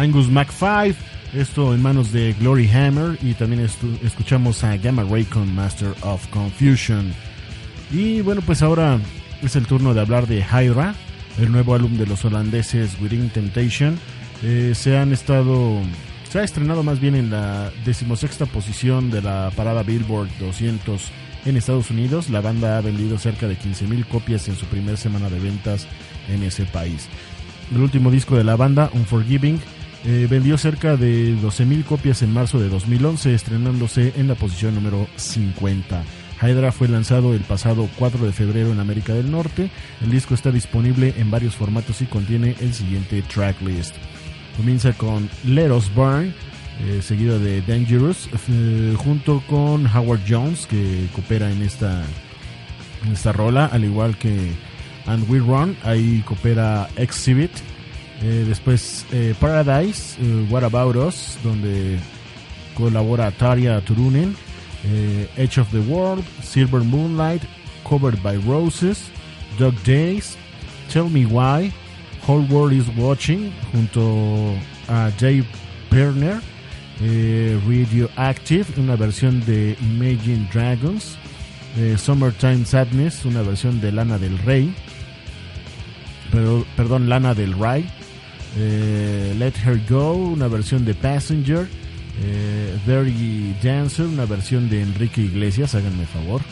Angus 0.00 0.30
Mac5, 0.30 0.94
esto 1.34 1.74
en 1.74 1.82
manos 1.82 2.10
de 2.10 2.32
Glory 2.40 2.66
Hammer 2.70 3.18
y 3.20 3.34
también 3.34 3.68
escuchamos 4.02 4.64
a 4.64 4.78
Gamma 4.78 5.04
Ray 5.04 5.24
con 5.24 5.54
Master 5.54 5.92
of 6.00 6.26
Confusion. 6.28 7.12
Y 7.92 8.22
bueno, 8.22 8.40
pues 8.40 8.62
ahora 8.62 8.98
es 9.42 9.56
el 9.56 9.66
turno 9.66 9.92
de 9.92 10.00
hablar 10.00 10.26
de 10.26 10.38
Hydra, 10.38 10.94
el 11.38 11.52
nuevo 11.52 11.74
álbum 11.74 11.98
de 11.98 12.06
los 12.06 12.24
holandeses 12.24 12.98
Within 12.98 13.28
Temptation. 13.28 13.98
Eh, 14.42 14.72
se 14.74 14.96
han 14.96 15.12
estado, 15.12 15.82
se 16.30 16.38
ha 16.38 16.44
estrenado 16.44 16.82
más 16.82 16.98
bien 16.98 17.14
en 17.14 17.28
la 17.28 17.70
decimosexta 17.84 18.46
posición 18.46 19.10
de 19.10 19.20
la 19.20 19.52
parada 19.54 19.82
Billboard 19.82 20.30
200 20.38 21.02
en 21.44 21.58
Estados 21.58 21.90
Unidos. 21.90 22.30
La 22.30 22.40
banda 22.40 22.78
ha 22.78 22.80
vendido 22.80 23.18
cerca 23.18 23.46
de 23.46 23.58
15.000 23.58 24.06
copias 24.06 24.48
en 24.48 24.56
su 24.56 24.64
primera 24.64 24.96
semana 24.96 25.28
de 25.28 25.40
ventas 25.40 25.86
en 26.30 26.42
ese 26.42 26.64
país. 26.64 27.06
El 27.70 27.82
último 27.82 28.10
disco 28.10 28.36
de 28.36 28.44
la 28.44 28.56
banda, 28.56 28.88
Unforgiving, 28.94 29.60
eh, 30.04 30.26
vendió 30.30 30.56
cerca 30.56 30.96
de 30.96 31.34
12.000 31.36 31.84
copias 31.84 32.22
en 32.22 32.32
marzo 32.32 32.58
de 32.58 32.70
2011, 32.70 33.34
estrenándose 33.34 34.14
en 34.16 34.28
la 34.28 34.34
posición 34.34 34.74
número 34.74 35.06
50. 35.16 36.02
Hydra 36.40 36.72
fue 36.72 36.88
lanzado 36.88 37.34
el 37.34 37.42
pasado 37.42 37.86
4 37.98 38.24
de 38.24 38.32
febrero 38.32 38.72
en 38.72 38.80
América 38.80 39.12
del 39.12 39.30
Norte. 39.30 39.70
El 40.00 40.10
disco 40.10 40.32
está 40.32 40.50
disponible 40.50 41.12
en 41.18 41.30
varios 41.30 41.54
formatos 41.54 42.00
y 42.00 42.06
contiene 42.06 42.56
el 42.60 42.72
siguiente 42.72 43.20
tracklist. 43.22 43.94
Comienza 44.56 44.94
con 44.94 45.28
Let 45.44 45.70
Us 45.70 45.92
Burn, 45.94 46.32
eh, 46.80 47.02
seguido 47.02 47.38
de 47.38 47.60
Dangerous, 47.60 48.30
eh, 48.48 48.94
junto 48.96 49.42
con 49.46 49.86
Howard 49.86 50.22
Jones, 50.26 50.66
que 50.66 51.08
coopera 51.12 51.50
en 51.50 51.60
esta, 51.60 52.02
en 53.04 53.12
esta 53.12 53.32
rola, 53.32 53.66
al 53.66 53.84
igual 53.84 54.16
que 54.16 54.52
And 55.04 55.28
We 55.28 55.40
Run, 55.40 55.76
ahí 55.84 56.22
coopera 56.26 56.88
Exhibit 56.96 57.52
eh, 58.22 58.44
después 58.46 59.06
eh, 59.12 59.34
Paradise, 59.40 60.16
eh, 60.20 60.46
What 60.50 60.64
About 60.64 60.96
Us, 60.96 61.38
donde 61.42 61.98
colabora 62.74 63.30
Taria 63.30 63.80
Turunen. 63.80 64.36
Edge 65.36 65.58
of 65.58 65.70
the 65.72 65.80
World, 65.80 66.24
Silver 66.42 66.82
Moonlight, 66.82 67.42
Covered 67.86 68.22
by 68.22 68.36
Roses, 68.38 69.10
Dog 69.58 69.74
Days, 69.84 70.38
Tell 70.90 71.10
Me 71.10 71.26
Why, 71.26 71.70
Whole 72.26 72.46
World 72.48 72.72
is 72.72 72.86
Watching, 72.96 73.52
junto 73.72 74.54
a 74.88 75.10
Jay 75.18 75.44
Perner. 75.90 76.40
Radioactive, 76.98 78.66
una 78.78 78.96
versión 78.96 79.44
de 79.44 79.76
Imagine 79.82 80.48
Dragons. 80.50 81.18
Summertime 81.98 82.64
Sadness, 82.64 83.26
una 83.26 83.42
versión 83.42 83.82
de 83.82 83.92
Lana 83.92 84.16
del 84.16 84.38
Rey. 84.38 84.74
Pero, 86.32 86.64
perdón, 86.74 87.10
Lana 87.10 87.34
del 87.34 87.52
Rey. 87.52 87.86
Eh, 88.56 89.34
Let 89.38 89.54
Her 89.64 89.80
Go, 89.88 90.14
una 90.14 90.48
versión 90.48 90.84
de 90.84 90.94
Passenger, 90.94 91.68
eh, 92.22 92.76
Dirty 92.86 93.54
Dancer, 93.62 94.06
una 94.06 94.26
versión 94.26 94.68
de 94.68 94.82
Enrique 94.82 95.22
Iglesias, 95.22 95.74
háganme 95.74 96.06
favor, 96.06 96.42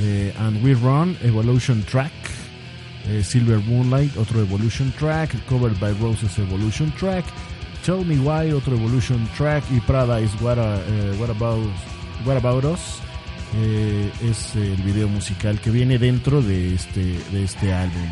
eh, 0.00 0.34
And 0.38 0.62
We 0.64 0.74
Run, 0.74 1.16
Evolution 1.22 1.82
Track, 1.84 2.12
eh, 3.08 3.22
Silver 3.22 3.58
Moonlight, 3.60 4.16
otro 4.16 4.40
Evolution 4.40 4.92
Track, 4.98 5.34
Covered 5.46 5.78
by 5.78 5.92
Roses 6.00 6.38
Evolution 6.38 6.92
Track, 6.98 7.24
Tell 7.84 8.04
Me 8.04 8.16
Why, 8.16 8.52
otro 8.52 8.74
Evolution 8.74 9.26
Track, 9.36 9.64
y 9.70 9.80
Paradise 9.80 10.34
What, 10.40 10.58
what, 11.18 11.30
about, 11.30 11.64
what 12.24 12.36
About 12.36 12.64
Us. 12.64 13.00
es 14.22 14.56
el 14.56 14.82
video 14.82 15.08
musical 15.08 15.60
que 15.60 15.70
viene 15.70 15.98
dentro 15.98 16.42
de 16.42 16.74
este, 16.74 17.18
de 17.30 17.44
este 17.44 17.72
álbum. 17.72 18.10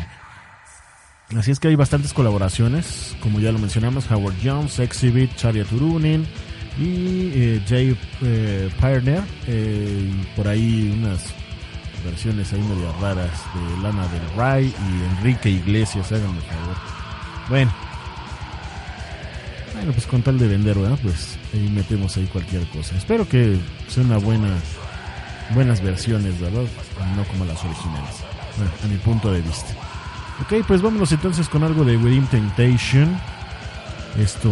Así 1.37 1.51
es 1.51 1.59
que 1.59 1.67
hay 1.67 1.75
bastantes 1.75 2.13
colaboraciones, 2.13 3.15
como 3.19 3.39
ya 3.39 3.51
lo 3.51 3.59
mencionamos, 3.59 4.09
Howard 4.11 4.35
Jones, 4.43 4.77
Exhibit, 4.79 5.35
Charlie 5.35 5.63
Turunen 5.63 6.25
y 6.77 7.31
eh, 7.33 7.61
Jay 7.67 7.97
eh, 8.21 8.69
Pioneer, 8.79 9.23
eh, 9.47 10.11
por 10.35 10.47
ahí 10.47 10.95
unas 10.99 11.33
versiones 12.05 12.51
ahí 12.53 12.61
medio 12.61 12.93
raras 13.01 13.31
de 13.53 13.81
Lana 13.81 14.07
del 14.07 14.37
Rey 14.37 14.73
y 14.77 15.17
Enrique 15.17 15.49
Iglesias, 15.49 16.11
háganme 16.11 16.41
favor. 16.41 16.75
Bueno, 17.49 17.73
bueno, 19.73 19.91
pues 19.91 20.05
con 20.05 20.21
tal 20.21 20.37
de 20.37 20.47
vender, 20.47 20.77
¿verdad? 20.77 20.99
Pues 21.01 21.37
ahí 21.53 21.67
metemos 21.69 22.15
ahí 22.17 22.25
cualquier 22.25 22.63
cosa. 22.67 22.95
Espero 22.95 23.27
que 23.27 23.57
sea 23.87 24.03
una 24.03 24.17
buena, 24.17 24.49
buenas 25.55 25.81
versiones, 25.81 26.39
¿verdad? 26.39 26.63
No 27.15 27.23
como 27.25 27.45
las 27.45 27.63
originales, 27.63 28.15
bueno, 28.57 28.71
a 28.83 28.87
mi 28.87 28.97
punto 28.97 29.31
de 29.31 29.41
vista. 29.41 29.73
Ok, 30.41 30.65
pues 30.67 30.81
vámonos 30.81 31.11
entonces 31.11 31.47
con 31.47 31.63
algo 31.63 31.83
de 31.83 31.97
Within 31.97 32.27
Temptation. 32.27 33.17
Esto 34.19 34.51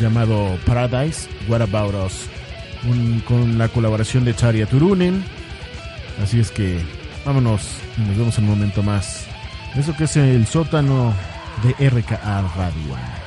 llamado 0.00 0.58
Paradise, 0.64 1.28
What 1.48 1.62
About 1.62 1.94
Us. 2.06 2.26
con 3.26 3.58
la 3.58 3.68
colaboración 3.68 4.24
de 4.24 4.34
Charia 4.34 4.66
Turunen. 4.66 5.24
Así 6.22 6.40
es 6.40 6.50
que 6.50 6.80
vámonos 7.24 7.62
y 7.98 8.02
nos 8.02 8.16
vemos 8.16 8.38
en 8.38 8.44
un 8.44 8.50
momento 8.50 8.82
más. 8.82 9.26
Eso 9.76 9.94
que 9.96 10.04
es 10.04 10.16
el 10.16 10.46
sótano 10.46 11.12
de 11.62 11.88
RKA 11.88 12.42
Radio. 12.56 13.19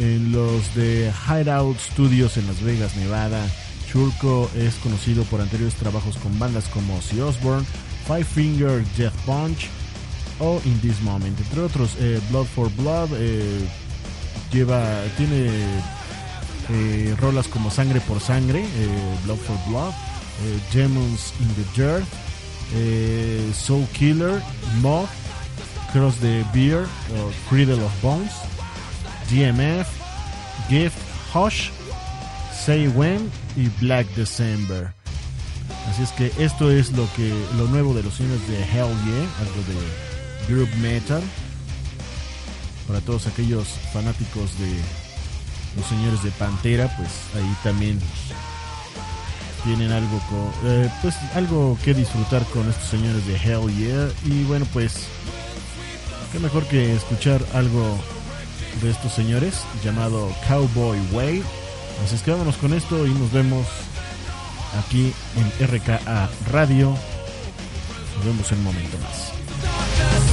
En 0.00 0.32
los 0.32 0.74
de 0.74 1.12
Hideout 1.28 1.78
Studios 1.78 2.38
en 2.38 2.46
Las 2.46 2.62
Vegas, 2.62 2.96
Nevada, 2.96 3.46
Churko 3.86 4.50
es 4.56 4.76
conocido 4.76 5.24
por 5.24 5.42
anteriores 5.42 5.74
trabajos 5.74 6.16
con 6.16 6.38
bandas 6.38 6.64
como 6.68 6.96
Ozzy 6.96 7.20
Osbourne, 7.20 7.66
Five 8.06 8.24
Finger 8.24 8.82
Death 8.96 9.12
Punch, 9.26 9.68
o 10.38 10.60
In 10.64 10.80
This 10.80 11.00
Moment. 11.02 11.38
Entre 11.38 11.60
otros, 11.60 11.90
eh, 12.00 12.18
Blood 12.30 12.46
for 12.46 12.70
Blood 12.76 13.10
eh, 13.14 13.60
lleva, 14.50 15.02
tiene 15.18 15.50
eh, 16.70 17.14
rolas 17.20 17.46
como 17.46 17.70
Sangre 17.70 18.00
por 18.00 18.20
Sangre, 18.20 18.64
Blood 19.24 19.36
for 19.36 19.56
Blood, 19.68 19.92
Demons 20.72 21.34
in 21.40 21.48
the 21.54 21.82
Dirt, 21.82 23.54
Soul 23.54 23.86
Killer, 23.92 24.40
Moth, 24.80 25.10
Cross 25.92 26.16
the 26.20 26.42
Beer, 26.54 26.86
Cradle 27.50 27.84
of 27.84 28.02
Bones, 28.02 28.32
DMF, 29.30 29.86
Gift, 30.68 30.98
Hush, 31.34 31.70
Say 32.52 32.88
When 32.88 33.30
y 33.56 33.68
Black 33.80 34.06
December. 34.16 34.92
Así 35.88 36.02
es 36.02 36.10
que 36.12 36.32
esto 36.38 36.70
es 36.70 36.92
lo 36.92 37.08
que 37.14 37.32
lo 37.56 37.66
nuevo 37.68 37.94
de 37.94 38.02
los 38.02 38.14
señores 38.14 38.46
de 38.48 38.58
Hell 38.58 38.92
Yeah, 39.04 39.28
algo 39.40 39.62
de 39.68 40.52
group 40.52 40.68
metal. 40.80 41.22
Para 42.86 43.00
todos 43.00 43.26
aquellos 43.26 43.68
fanáticos 43.92 44.58
de 44.58 44.72
los 45.76 45.86
señores 45.86 46.22
de 46.22 46.30
Pantera, 46.32 46.94
pues 46.96 47.08
ahí 47.36 47.56
también 47.62 47.98
tienen 49.64 49.92
algo 49.92 50.20
eh, 50.64 50.88
pues 51.02 51.14
algo 51.34 51.78
que 51.84 51.94
disfrutar 51.94 52.44
con 52.46 52.68
estos 52.68 52.88
señores 52.88 53.26
de 53.26 53.36
Hell 53.36 53.74
Yeah. 53.76 54.10
Y 54.24 54.44
bueno, 54.44 54.66
pues 54.72 55.06
qué 56.32 56.40
mejor 56.40 56.64
que 56.66 56.94
escuchar 56.94 57.40
algo 57.54 57.98
de 58.82 58.90
estos 58.90 59.12
señores 59.12 59.62
llamado 59.84 60.30
Cowboy 60.48 60.98
Way. 61.12 61.42
Así 62.04 62.14
es 62.14 62.22
que 62.22 62.30
vámonos 62.30 62.56
con 62.56 62.72
esto 62.72 63.06
y 63.06 63.10
nos 63.10 63.30
vemos 63.32 63.66
aquí 64.78 65.12
en 65.36 65.66
RKA 65.66 66.30
Radio. 66.50 66.94
Nos 68.16 68.24
vemos 68.24 68.50
en 68.52 68.58
un 68.58 68.64
momento 68.64 68.96
más. 68.98 70.29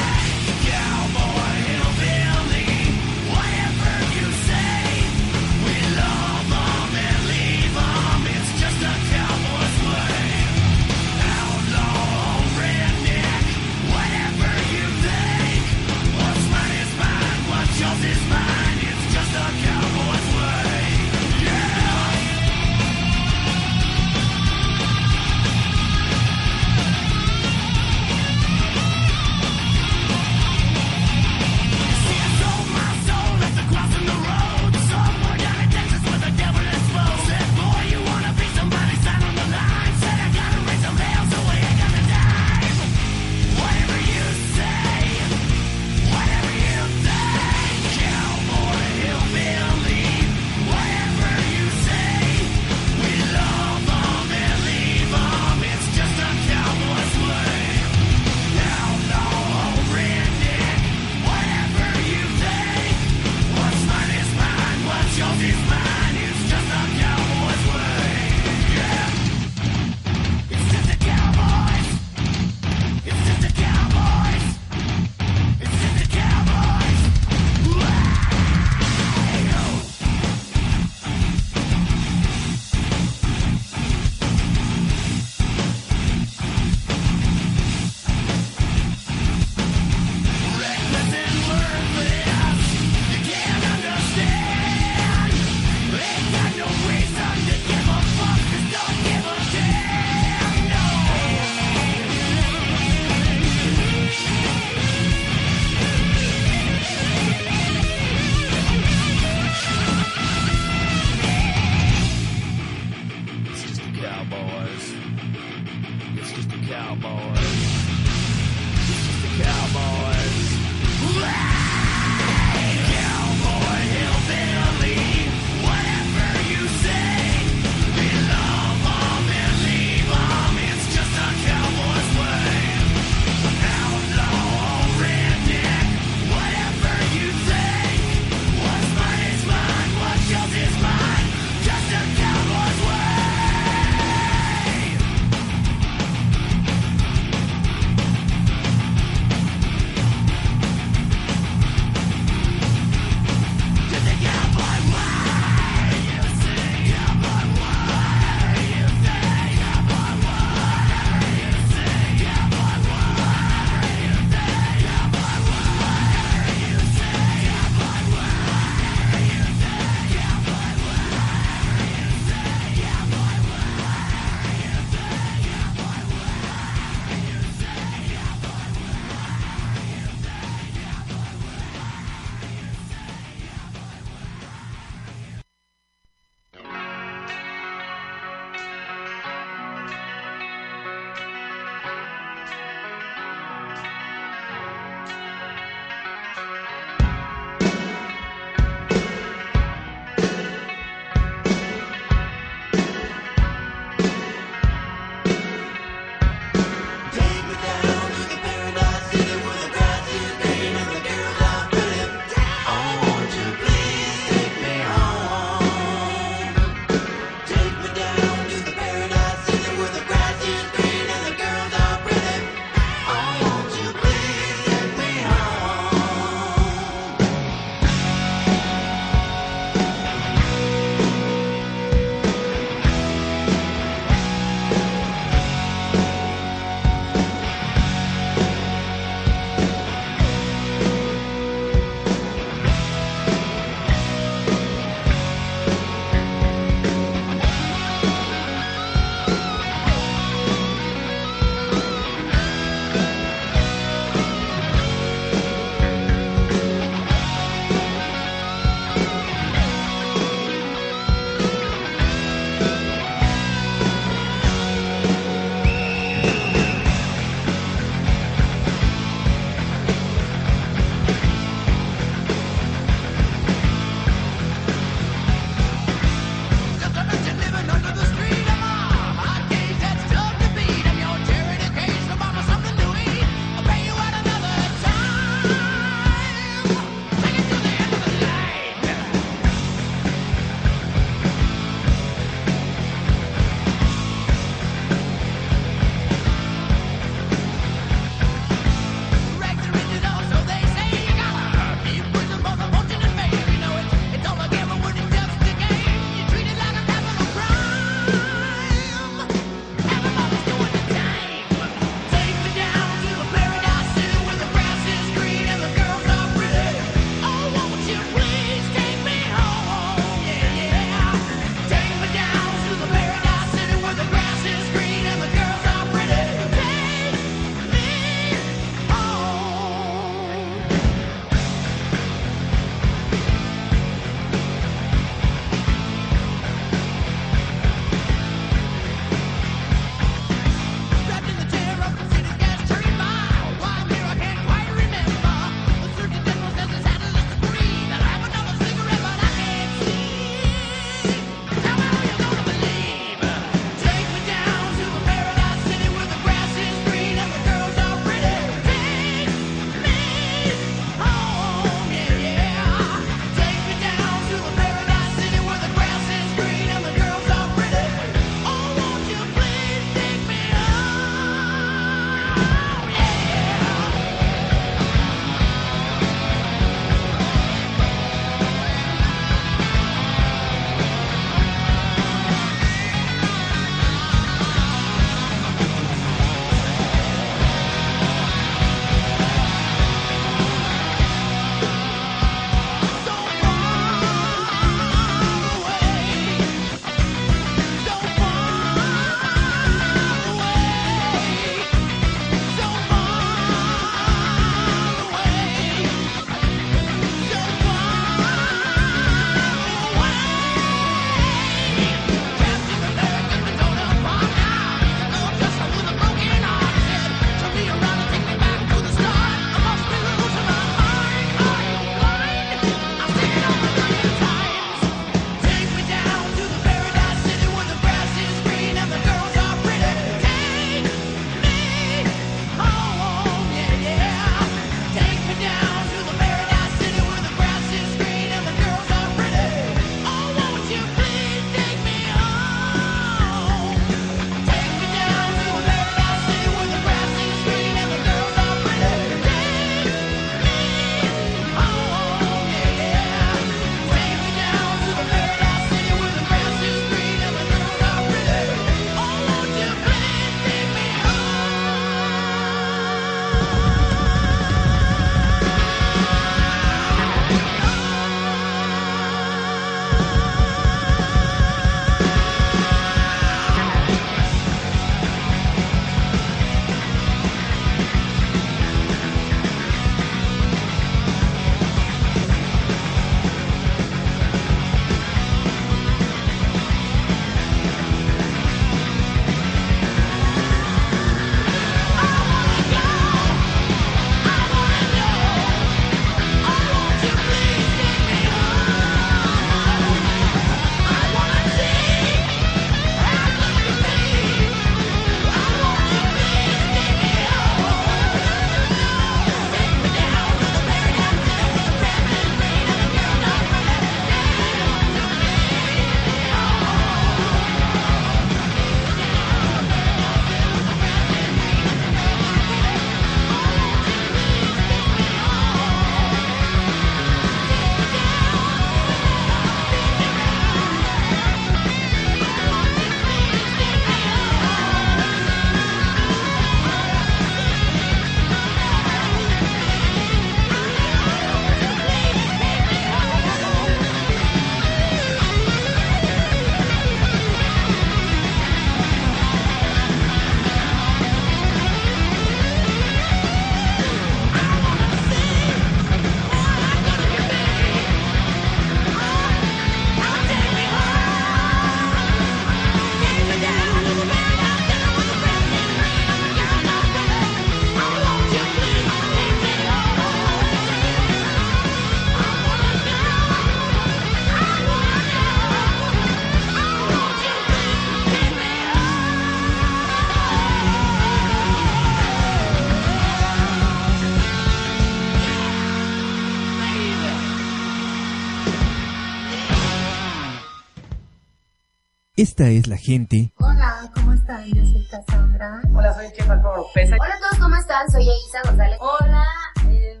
Esta 592.22 592.48
es 592.50 592.68
la 592.68 592.76
gente. 592.76 593.32
Hola, 593.40 593.90
¿cómo 593.96 594.12
están? 594.12 594.44
Yo 594.54 594.64
soy 594.64 594.86
Cassandra. 594.86 595.60
Hola, 595.74 595.92
soy 595.92 596.06
Chef 596.12 596.30
Alfaro 596.30 596.66
Pesa. 596.72 596.94
Hola 597.00 597.14
a 597.14 597.18
todos, 597.18 597.42
¿cómo 597.42 597.56
están? 597.56 597.90
Soy 597.90 598.02
Elisa 598.02 598.38
González. 598.44 598.78
Hola, 598.80 599.24
eh, 599.68 600.00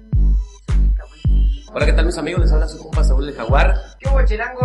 Hola, 1.74 1.86
¿qué 1.86 1.92
tal 1.94 2.06
mis 2.06 2.18
amigos? 2.18 2.42
Les 2.42 2.52
habla 2.52 2.68
su 2.68 2.78
compa 2.78 3.02
Saúl 3.02 3.26
de 3.26 3.32
Jaguar. 3.32 3.74
¿Qué 3.98 4.08
hubo, 4.08 4.24
chilango, 4.24 4.61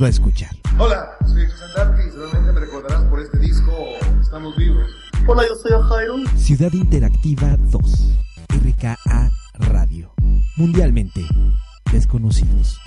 Nos 0.00 0.04
va 0.04 0.06
a 0.06 0.10
escuchar. 0.12 0.48
Hola, 0.78 1.10
soy 1.26 1.46
Xandarte 1.46 2.06
y 2.06 2.10
seguramente 2.10 2.52
me 2.52 2.60
recordarás 2.60 3.04
por 3.04 3.20
este 3.20 3.38
disco 3.38 3.70
Estamos 4.18 4.56
Vivos. 4.56 4.90
Hola, 5.26 5.42
yo 5.46 5.54
soy 5.56 5.72
Jairo. 5.90 6.14
Ciudad 6.38 6.72
Interactiva 6.72 7.54
2. 7.70 7.82
RKA 8.48 9.30
Radio. 9.58 10.10
Mundialmente 10.56 11.20
desconocidos. 11.92 12.80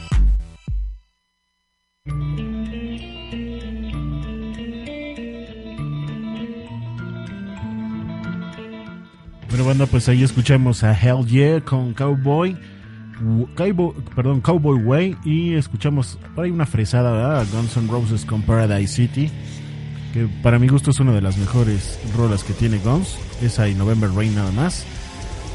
Bueno, 9.50 9.66
banda, 9.68 9.86
pues 9.86 10.10
ahí 10.10 10.24
escuchamos 10.24 10.84
a 10.84 11.00
Hell 11.00 11.28
Yeah 11.28 11.64
con 11.64 11.94
Cowboy. 11.94 12.58
Cowboy, 13.56 13.94
perdón, 14.16 14.42
Cowboy 14.42 14.84
Way 14.84 15.18
y 15.24 15.54
escuchamos 15.54 16.18
por 16.36 16.46
ahí 16.46 16.52
una 16.52 16.66
fresada 16.66 17.12
¿verdad? 17.12 17.48
Guns 17.54 17.78
N' 17.78 17.88
Roses 17.88 18.26
con 18.26 18.42
Paradise 18.42 18.94
City 18.94 19.32
que 20.14 20.28
para 20.44 20.60
mi 20.60 20.68
gusto 20.68 20.92
es 20.92 21.00
una 21.00 21.12
de 21.12 21.22
las 21.22 21.38
mejores 21.38 22.00
rolas 22.16 22.44
que 22.44 22.54
tiene 22.54 22.78
Guns. 22.78 23.18
Esa 23.42 23.68
y 23.68 23.74
November 23.74 24.12
Rain 24.12 24.36
nada 24.36 24.52
más. 24.52 24.86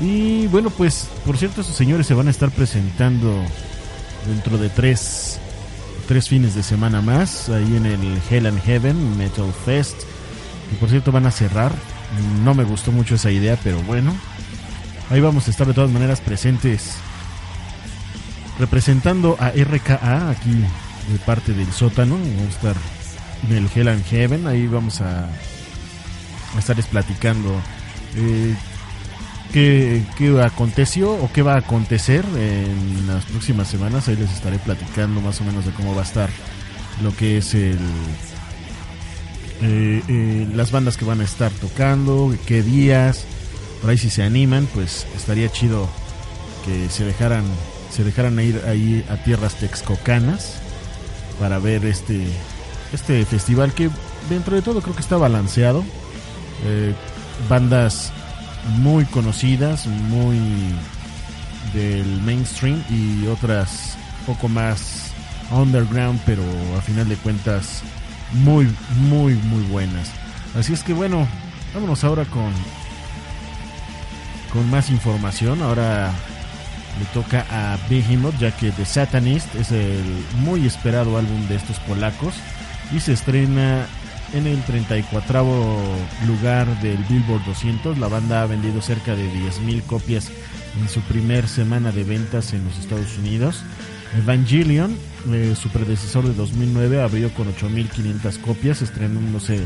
Y 0.01 0.49
bueno 0.49 0.71
pues 0.71 1.09
por 1.25 1.37
cierto 1.37 1.61
esos 1.61 1.75
señores 1.75 2.07
se 2.07 2.15
van 2.15 2.27
a 2.27 2.31
estar 2.31 2.51
presentando 2.51 3.33
dentro 4.27 4.59
de 4.59 4.69
tres 4.69 5.41
tres 6.07 6.29
fines 6.29 6.55
de 6.55 6.63
semana 6.63 7.01
más 7.03 7.49
ahí 7.49 7.77
en 7.77 7.87
el 7.87 8.19
Hell 8.31 8.47
and 8.47 8.61
Heaven 8.63 9.17
Metal 9.17 9.53
Fest 9.65 10.03
y 10.73 10.77
por 10.77 10.89
cierto 10.89 11.13
van 11.13 11.27
a 11.27 11.31
cerrar. 11.31 11.73
No 12.43 12.55
me 12.55 12.65
gustó 12.65 12.91
mucho 12.91 13.15
esa 13.15 13.31
idea 13.31 13.57
pero 13.63 13.81
bueno 13.83 14.13
ahí 15.11 15.21
vamos 15.21 15.47
a 15.47 15.51
estar 15.51 15.67
de 15.67 15.75
todas 15.75 15.91
maneras 15.91 16.21
presentes 16.21 16.97
representando 18.59 19.37
a 19.39 19.51
RKA 19.51 20.31
aquí 20.31 20.51
de 20.53 21.19
parte 21.25 21.53
del 21.53 21.71
sótano. 21.73 22.17
Vamos 22.17 22.43
a 22.43 22.57
estar 22.57 22.77
en 23.49 23.57
el 23.57 23.71
Hell 23.75 23.89
and 23.89 24.05
Heaven. 24.07 24.47
Ahí 24.47 24.67
vamos 24.67 25.01
a, 25.01 25.27
a 25.27 26.59
estarles 26.59 26.87
platicando 26.87 27.55
eh, 28.17 28.55
qué, 29.53 30.03
qué 30.17 30.41
aconteció 30.43 31.13
o 31.13 31.31
qué 31.33 31.43
va 31.43 31.55
a 31.55 31.59
acontecer 31.59 32.25
en 32.37 33.07
las 33.07 33.25
próximas 33.27 33.69
semanas. 33.69 34.09
Ahí 34.09 34.17
les 34.17 34.33
estaré 34.33 34.59
platicando 34.59 35.21
más 35.21 35.41
o 35.41 35.45
menos 35.45 35.65
de 35.65 35.73
cómo 35.73 35.95
va 35.95 36.03
a 36.03 36.05
estar 36.05 36.31
lo 37.03 37.15
que 37.17 37.39
es 37.39 37.55
el. 37.55 37.79
eh, 39.63 40.03
eh, 40.09 40.49
las 40.55 40.71
bandas 40.73 40.97
que 40.97 41.05
van 41.05 41.21
a 41.21 41.25
estar 41.25 41.51
tocando, 41.53 42.35
qué 42.47 42.63
días, 42.63 43.25
por 43.81 43.91
ahí 43.91 43.99
si 43.99 44.11
se 44.11 44.23
animan, 44.23 44.69
pues 44.75 45.07
estaría 45.17 45.49
chido 45.51 45.89
que 46.65 46.89
se 46.91 47.05
dejaran 47.05 47.45
se 47.91 48.05
dejaran 48.05 48.39
ir 48.41 48.63
ahí 48.67 49.05
a 49.11 49.17
tierras 49.17 49.55
texcocanas 49.55 50.55
para 51.39 51.59
ver 51.59 51.85
este 51.85 52.27
este 52.93 53.25
festival 53.25 53.73
que 53.73 53.91
dentro 54.29 54.57
de 54.57 54.63
todo 54.63 54.81
creo 54.81 54.95
que 54.95 55.03
está 55.03 55.17
balanceado. 55.17 55.85
Eh, 56.65 56.95
bandas 57.49 58.13
muy 58.79 59.05
conocidas 59.05 59.87
muy 59.87 60.39
del 61.73 62.21
mainstream 62.23 62.83
y 62.91 63.27
otras 63.29 63.97
poco 64.27 64.49
más 64.49 65.13
underground 65.53 66.21
pero 66.27 66.43
a 66.77 66.83
final 66.83 67.09
de 67.09 67.17
cuentas 67.17 67.83
muy 68.33 68.69
muy 69.09 69.35
muy 69.35 69.63
buenas. 69.65 70.11
Así 70.59 70.73
es 70.73 70.83
que 70.83 70.93
bueno 70.93 71.27
vámonos 71.75 72.03
ahora 72.05 72.25
con 72.25 72.53
con 74.53 74.69
más 74.71 74.91
información. 74.91 75.63
Ahora 75.63 76.13
le 76.99 77.05
toca 77.13 77.47
a 77.51 77.79
Behemoth 77.89 78.39
ya 78.39 78.51
que 78.51 78.71
The 78.73 78.85
Satanist 78.85 79.55
es 79.55 79.71
el 79.73 80.03
muy 80.39 80.67
esperado 80.67 81.17
álbum 81.17 81.47
de 81.49 81.57
estos 81.57 81.79
polacos 81.81 82.35
y 82.95 83.01
se 83.01 83.13
estrena 83.13 83.87
en 84.35 84.47
el 84.47 84.63
34 84.63 85.45
lugar 86.27 86.81
del 86.81 86.99
Billboard 87.09 87.45
200. 87.45 87.99
La 87.99 88.09
banda 88.09 88.43
ha 88.43 88.47
vendido 88.47 88.83
cerca 88.83 89.15
de 89.15 89.31
10.000 89.31 89.83
copias 89.85 90.31
en 90.81 90.89
su 90.89 91.01
primer 91.03 91.49
semana 91.49 91.93
de 91.93 92.05
ventas 92.05 92.53
en 92.53 92.65
los 92.65 92.79
Estados 92.79 93.19
Unidos. 93.19 93.63
Evangelion, 94.17 94.97
eh, 95.31 95.55
su 95.61 95.69
predecesor 95.69 96.25
de 96.25 96.35
2009, 96.35 97.03
abrió 97.03 97.33
con 97.35 97.53
8.500 97.55 98.41
copias, 98.41 98.83
estrenándose 98.83 99.65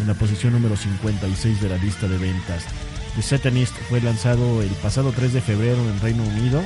en 0.00 0.06
la 0.06 0.14
posición 0.14 0.52
número 0.52 0.76
56 0.76 1.60
de 1.60 1.68
la 1.68 1.76
lista 1.76 2.08
de 2.08 2.18
ventas. 2.18 2.64
The 3.16 3.22
Satanist 3.22 3.74
fue 3.88 4.00
lanzado 4.00 4.62
el 4.62 4.70
pasado 4.70 5.12
3 5.14 5.32
de 5.34 5.40
febrero 5.40 5.78
en 5.88 6.00
Reino 6.00 6.24
Unido, 6.24 6.62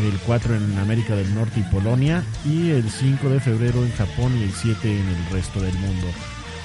el 0.00 0.18
4 0.20 0.56
en 0.56 0.78
América 0.78 1.14
del 1.14 1.34
Norte 1.34 1.60
y 1.60 1.62
Polonia, 1.64 2.24
y 2.44 2.70
el 2.70 2.90
5 2.90 3.28
de 3.28 3.40
febrero 3.40 3.84
en 3.84 3.92
Japón 3.92 4.36
y 4.38 4.44
el 4.44 4.52
7 4.52 5.00
en 5.00 5.06
el 5.06 5.26
resto 5.30 5.60
del 5.60 5.74
mundo. 5.74 6.06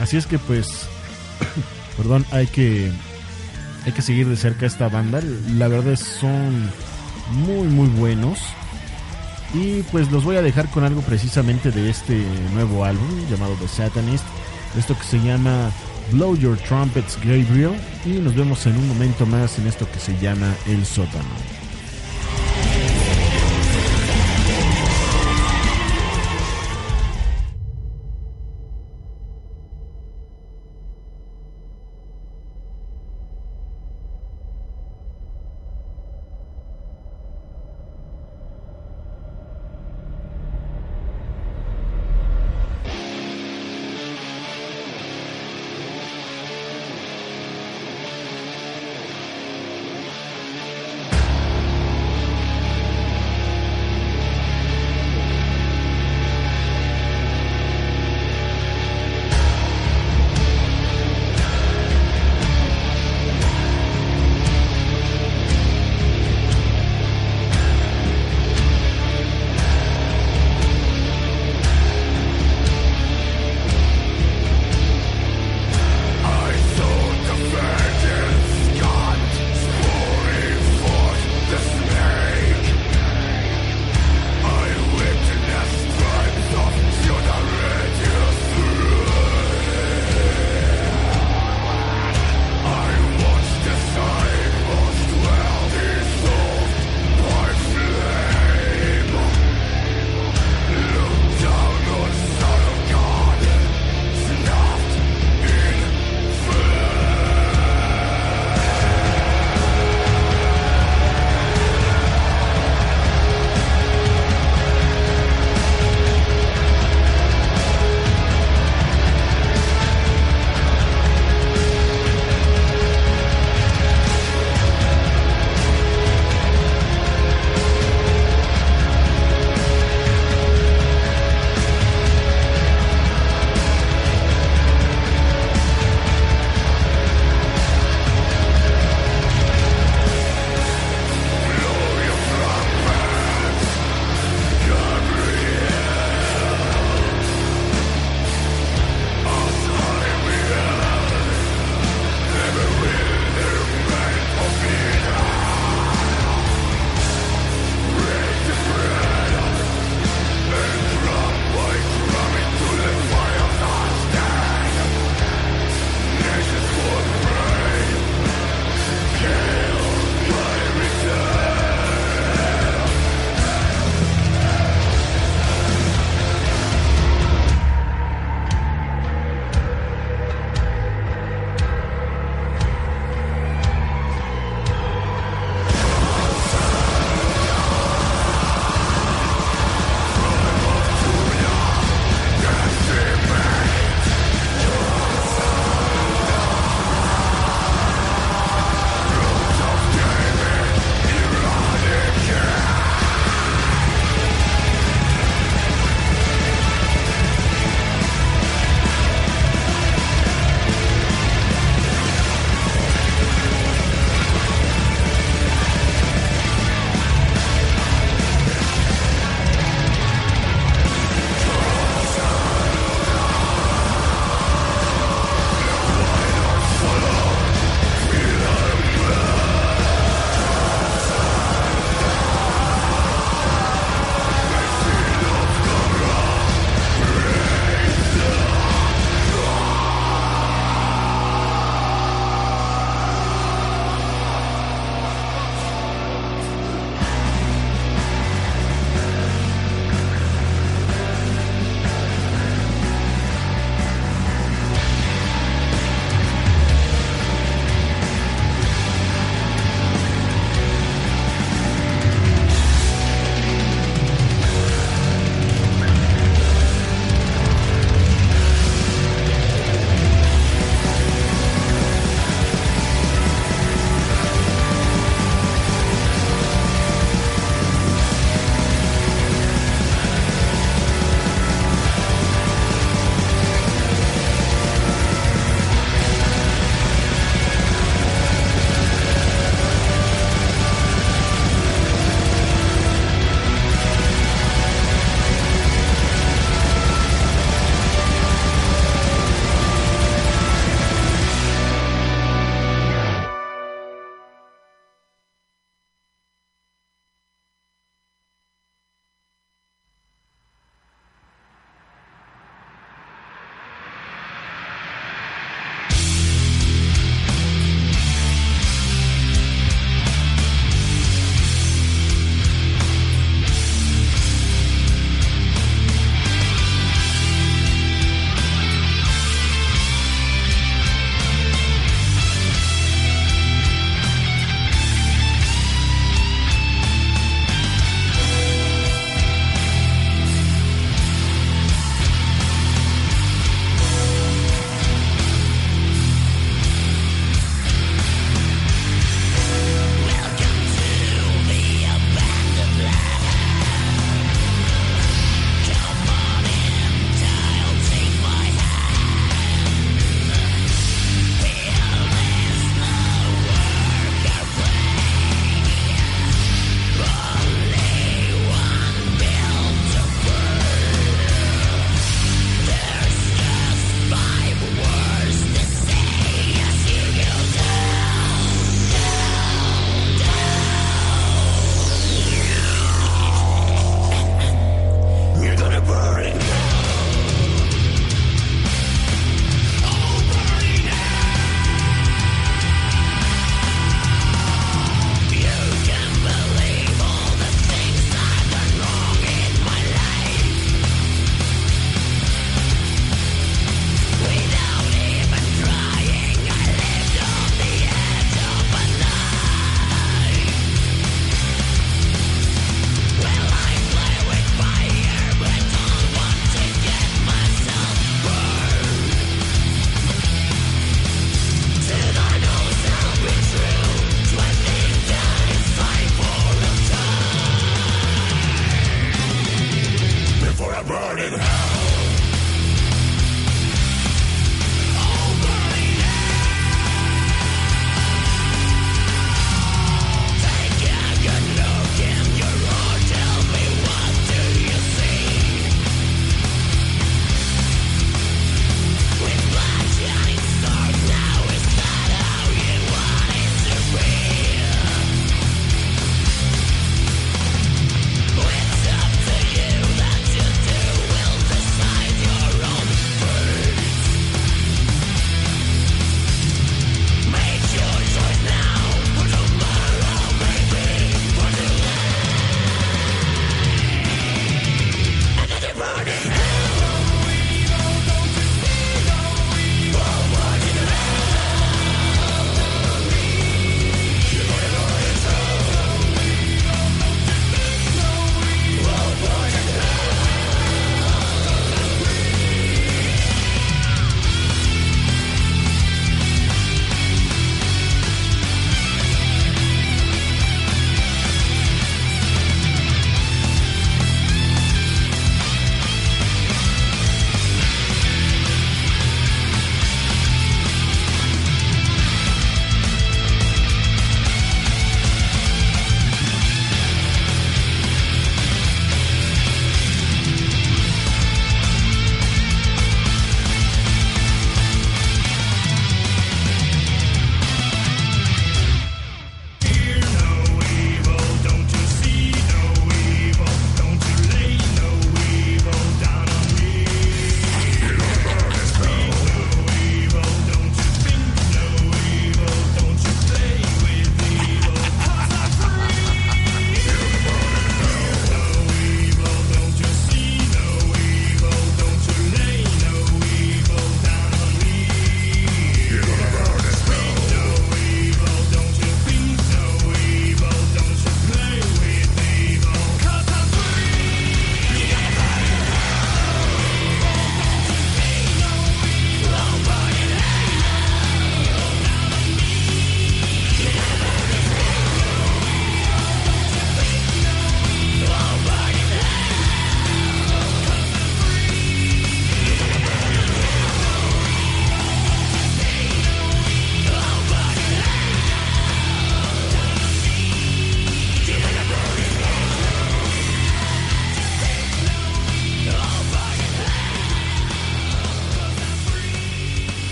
Así 0.00 0.16
es 0.16 0.26
que 0.26 0.38
pues, 0.38 0.86
perdón, 1.96 2.24
hay 2.30 2.46
que 2.46 2.92
hay 3.86 3.92
que 3.92 4.02
seguir 4.02 4.28
de 4.28 4.36
cerca 4.36 4.66
esta 4.66 4.88
banda. 4.88 5.20
La 5.56 5.66
verdad 5.66 5.94
es 5.94 6.00
son 6.00 6.70
muy 7.32 7.66
muy 7.68 7.88
buenos. 7.88 8.38
Y 9.54 9.82
pues 9.84 10.12
los 10.12 10.24
voy 10.24 10.36
a 10.36 10.42
dejar 10.42 10.68
con 10.70 10.84
algo 10.84 11.00
precisamente 11.00 11.70
de 11.70 11.88
este 11.88 12.22
nuevo 12.52 12.84
álbum 12.84 13.08
llamado 13.30 13.54
The 13.54 13.68
Satanist. 13.68 14.24
Esto 14.76 14.96
que 14.96 15.04
se 15.04 15.18
llama 15.20 15.70
Blow 16.12 16.36
Your 16.36 16.56
Trumpets 16.58 17.16
Gabriel. 17.18 17.74
Y 18.04 18.20
nos 18.20 18.34
vemos 18.34 18.66
en 18.66 18.76
un 18.76 18.88
momento 18.88 19.26
más 19.26 19.58
en 19.58 19.66
esto 19.66 19.86
que 19.90 19.98
se 19.98 20.16
llama 20.18 20.54
El 20.66 20.84
Sótano. 20.84 21.57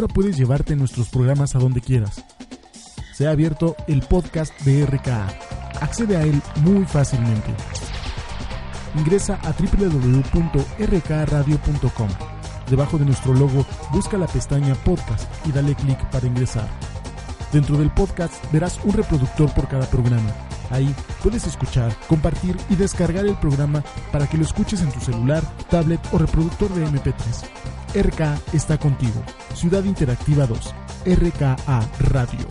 Ahora 0.00 0.14
puedes 0.14 0.38
llevarte 0.38 0.74
nuestros 0.76 1.10
programas 1.10 1.54
a 1.54 1.58
donde 1.58 1.82
quieras. 1.82 2.24
Se 3.12 3.26
ha 3.26 3.32
abierto 3.32 3.76
el 3.86 4.00
podcast 4.00 4.58
de 4.62 4.86
RKA. 4.86 5.28
Accede 5.82 6.16
a 6.16 6.22
él 6.22 6.40
muy 6.62 6.86
fácilmente. 6.86 7.54
Ingresa 8.94 9.38
a 9.42 9.52
www.rkradio.com. 9.52 12.08
Debajo 12.70 12.96
de 12.96 13.04
nuestro 13.04 13.34
logo, 13.34 13.66
busca 13.92 14.16
la 14.16 14.26
pestaña 14.26 14.74
Podcast 14.86 15.30
y 15.46 15.52
dale 15.52 15.74
clic 15.74 16.02
para 16.08 16.26
ingresar. 16.26 16.70
Dentro 17.52 17.76
del 17.76 17.90
podcast 17.90 18.32
verás 18.50 18.80
un 18.84 18.94
reproductor 18.94 19.52
por 19.52 19.68
cada 19.68 19.84
programa 19.90 20.32
Ahí 20.70 20.94
puedes 21.22 21.46
escuchar, 21.46 21.94
compartir 22.08 22.56
y 22.70 22.76
descargar 22.76 23.26
el 23.26 23.36
programa 23.36 23.82
para 24.12 24.28
que 24.28 24.38
lo 24.38 24.44
escuches 24.44 24.80
en 24.82 24.92
tu 24.92 25.00
celular, 25.00 25.42
tablet 25.68 26.00
o 26.12 26.18
reproductor 26.18 26.72
de 26.72 26.86
MP3. 26.86 27.14
RK 27.94 28.54
está 28.54 28.78
contigo. 28.78 29.20
Ciudad 29.54 29.82
Interactiva 29.82 30.46
2. 30.46 30.74
RKA 31.06 31.90
Radio. 31.98 32.46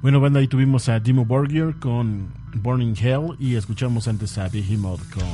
Bueno, 0.00 0.20
banda, 0.20 0.40
ahí 0.40 0.48
tuvimos 0.48 0.88
a 0.88 1.00
Dimo 1.00 1.26
Borgir 1.26 1.74
con 1.80 2.28
Burning 2.54 2.94
Hell 2.98 3.36
y 3.38 3.56
escuchamos 3.56 4.08
antes 4.08 4.38
a 4.38 4.48
Behemoth 4.48 5.00
con 5.12 5.24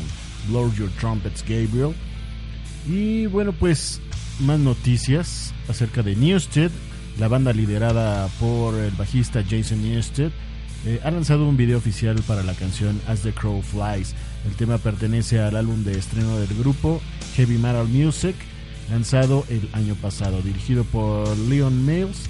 Blow 0.48 0.72
Your 0.72 0.90
Trumpets 0.98 1.42
Gabriel. 1.42 1.94
Y 2.88 3.26
bueno, 3.26 3.52
pues 3.52 4.00
más 4.40 4.58
noticias 4.58 5.54
acerca 5.68 6.02
de 6.02 6.16
Newsted, 6.16 6.70
la 7.18 7.28
banda 7.28 7.52
liderada 7.52 8.28
por 8.40 8.74
el 8.74 8.90
bajista 8.92 9.44
Jason 9.48 9.82
Newsted. 9.82 10.30
Eh, 10.84 11.00
ha 11.04 11.10
lanzado 11.10 11.48
un 11.48 11.56
video 11.56 11.78
oficial 11.78 12.16
para 12.26 12.42
la 12.42 12.54
canción 12.54 13.00
As 13.06 13.20
the 13.20 13.32
Crow 13.32 13.62
Flies. 13.62 14.14
El 14.46 14.54
tema 14.56 14.78
pertenece 14.78 15.38
al 15.38 15.54
álbum 15.56 15.84
de 15.84 15.92
estreno 15.92 16.38
del 16.38 16.56
grupo 16.58 17.00
Heavy 17.36 17.58
Metal 17.58 17.86
Music, 17.86 18.34
lanzado 18.90 19.44
el 19.48 19.68
año 19.74 19.94
pasado, 19.94 20.42
dirigido 20.42 20.82
por 20.84 21.36
Leon 21.38 21.86
Mills 21.86 22.28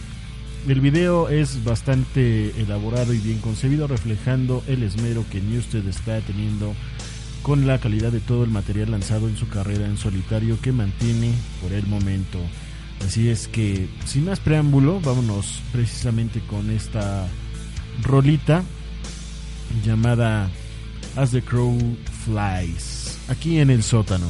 el 0.69 0.81
video 0.81 1.29
es 1.29 1.65
bastante 1.65 2.51
elaborado 2.61 3.13
y 3.13 3.19
bien 3.19 3.39
concebido, 3.39 3.89
reflejando 3.89 4.63
el 4.69 4.85
esmero 4.85 5.25
que 5.29 5.41
Newsted 5.41 5.87
está 5.89 6.21
teniendo 6.21 6.73
con 7.43 7.67
la 7.67 7.79
calidad 7.79 8.13
de 8.13 8.21
todo 8.21 8.45
el 8.45 8.51
material 8.51 8.91
lanzado 8.91 9.29
en 9.29 9.37
su 9.37 9.49
carrera 9.49 9.87
en 9.87 9.97
solitario 9.97 10.61
que 10.61 10.73
mantiene 10.73 11.33
por 11.61 11.73
el 11.73 11.87
momento. 11.87 12.39
Así 13.05 13.29
es 13.29 13.49
que, 13.49 13.89
sin 14.05 14.27
más 14.27 14.41
preámbulo, 14.41 15.01
vámonos 15.01 15.61
precisamente 15.73 16.41
con 16.41 16.71
esta 16.71 17.27
rolita 18.03 18.63
llamada 19.85 20.51
As 21.17 21.33
the 21.33 21.43
Crow 21.43 21.77
Flies, 22.25 23.19
aquí 23.29 23.59
en 23.59 23.71
el 23.71 23.83
sótano. 23.83 24.29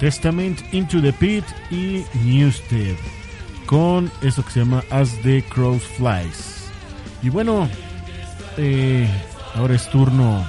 Testament 0.00 0.58
Into 0.72 1.02
the 1.02 1.12
Pit 1.12 1.44
y 1.70 2.06
Newstead 2.24 2.96
con 3.66 4.10
eso 4.22 4.42
que 4.42 4.52
se 4.52 4.60
llama 4.60 4.82
As 4.88 5.20
the 5.22 5.44
Crows 5.50 5.82
Flies. 5.82 6.70
Y 7.22 7.28
bueno, 7.28 7.68
eh, 8.56 9.06
ahora 9.54 9.74
es 9.74 9.88
turno 9.88 10.44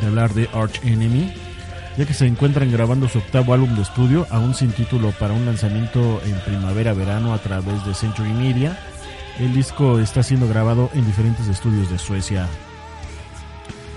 de 0.00 0.06
hablar 0.06 0.34
de 0.34 0.48
Arch 0.52 0.80
Enemy, 0.84 1.32
ya 1.96 2.06
que 2.06 2.14
se 2.14 2.26
encuentran 2.26 2.70
grabando 2.70 3.08
su 3.08 3.18
octavo 3.18 3.54
álbum 3.54 3.74
de 3.76 3.82
estudio, 3.82 4.26
aún 4.30 4.54
sin 4.54 4.72
título 4.72 5.12
para 5.12 5.34
un 5.34 5.44
lanzamiento 5.44 6.20
en 6.24 6.38
primavera-verano 6.40 7.34
a 7.34 7.38
través 7.38 7.84
de 7.84 7.94
Century 7.94 8.32
Media. 8.32 8.78
El 9.38 9.54
disco 9.54 9.98
está 9.98 10.22
siendo 10.22 10.48
grabado 10.48 10.90
en 10.94 11.06
diferentes 11.06 11.48
estudios 11.48 11.90
de 11.90 11.98
Suecia. 11.98 12.46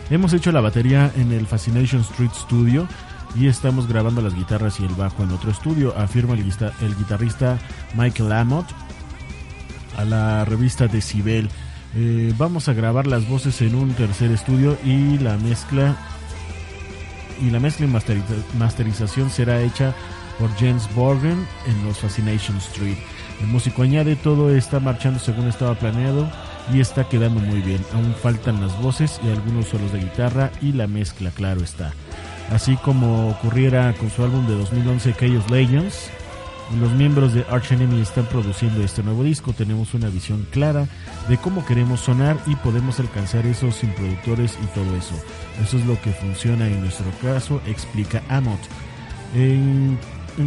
Hemos 0.10 0.34
hecho 0.34 0.52
la 0.52 0.62
batería 0.62 1.12
en 1.18 1.32
el 1.32 1.48
Fascination 1.48 2.02
Street 2.02 2.32
Studio 2.34 2.88
y 3.36 3.48
estamos 3.48 3.88
grabando 3.88 4.22
las 4.22 4.36
guitarras 4.36 4.80
y 4.80 4.86
el 4.86 4.94
bajo 4.94 5.24
en 5.24 5.32
otro 5.32 5.52
estudio, 5.52 5.94
afirma 5.98 6.36
el, 6.36 6.96
guitarrista 6.96 7.58
Michael 7.96 8.32
Amott 8.32 8.66
a 9.98 10.06
la 10.06 10.46
revista 10.46 10.88
Decibel. 10.88 11.50
Eh, 11.98 12.34
vamos 12.38 12.68
a 12.68 12.74
grabar 12.74 13.08
las 13.08 13.28
voces 13.28 13.62
en 13.62 13.76
un 13.76 13.94
tercer 13.94 14.32
estudio 14.32 14.78
y 14.84 15.18
la 15.20 15.38
mezcla 15.38 15.96
y 17.42 17.50
la 17.50 17.60
mezcla 17.60 17.86
y 17.86 17.90
masteriza- 17.90 18.44
masterización 18.58 19.30
será 19.30 19.62
hecha 19.62 19.94
por 20.40 20.50
James 20.58 20.88
Borgen 20.94 21.46
en 21.68 21.86
los 21.88 22.00
Fascination 22.00 22.58
Street. 22.58 22.98
El 23.42 23.48
músico 23.48 23.84
añade 23.84 24.16
todo 24.18 24.54
está 24.56 24.80
marchando 24.80 25.20
según 25.20 25.48
estaba 25.48 25.76
planeado 25.76 26.30
y 26.74 26.80
está 26.82 27.08
quedando 27.08 27.40
muy 27.40 27.62
bien. 27.62 27.82
Aún 27.94 28.14
faltan 28.22 28.60
las 28.62 28.78
voces 28.82 29.20
y 29.24 29.30
algunos 29.30 29.68
solos 29.68 29.92
de 29.94 30.00
guitarra 30.00 30.52
y 30.62 30.72
la 30.74 30.88
mezcla, 30.88 31.32
claro 31.32 31.62
está. 31.64 31.94
Así 32.52 32.76
como 32.78 33.30
ocurriera 33.30 33.94
con 33.94 34.10
su 34.12 34.24
álbum 34.24 34.46
de 34.48 34.56
2011 34.58 35.14
Chaos 35.14 35.50
Legends, 35.50 36.10
los 36.80 36.92
miembros 36.94 37.34
de 37.34 37.46
Arch 37.50 37.72
Enemy 37.72 38.02
están 38.02 38.26
produciendo 38.26 38.82
este 38.82 39.04
nuevo 39.04 39.24
disco. 39.24 39.54
Tenemos 39.54 39.94
una 39.94 40.10
visión 40.10 40.48
clara 40.52 40.88
de 41.30 41.38
cómo 41.38 41.66
queremos 41.66 42.02
sonar 42.02 42.38
y 42.48 42.56
podemos 42.56 43.00
alcanzar 43.00 43.46
eso 43.46 43.72
sin 43.72 43.92
productores 43.92 44.58
y 44.64 44.66
todo 44.68 44.96
eso. 44.96 45.16
Eso 45.62 45.78
es 45.78 45.86
lo 45.86 46.02
que 46.02 46.12
funciona 46.12 46.68
en 46.68 46.82
nuestro 46.82 47.06
caso, 47.22 47.62
explica 47.68 48.24
Amott. 48.30 48.60
En, 49.36 49.98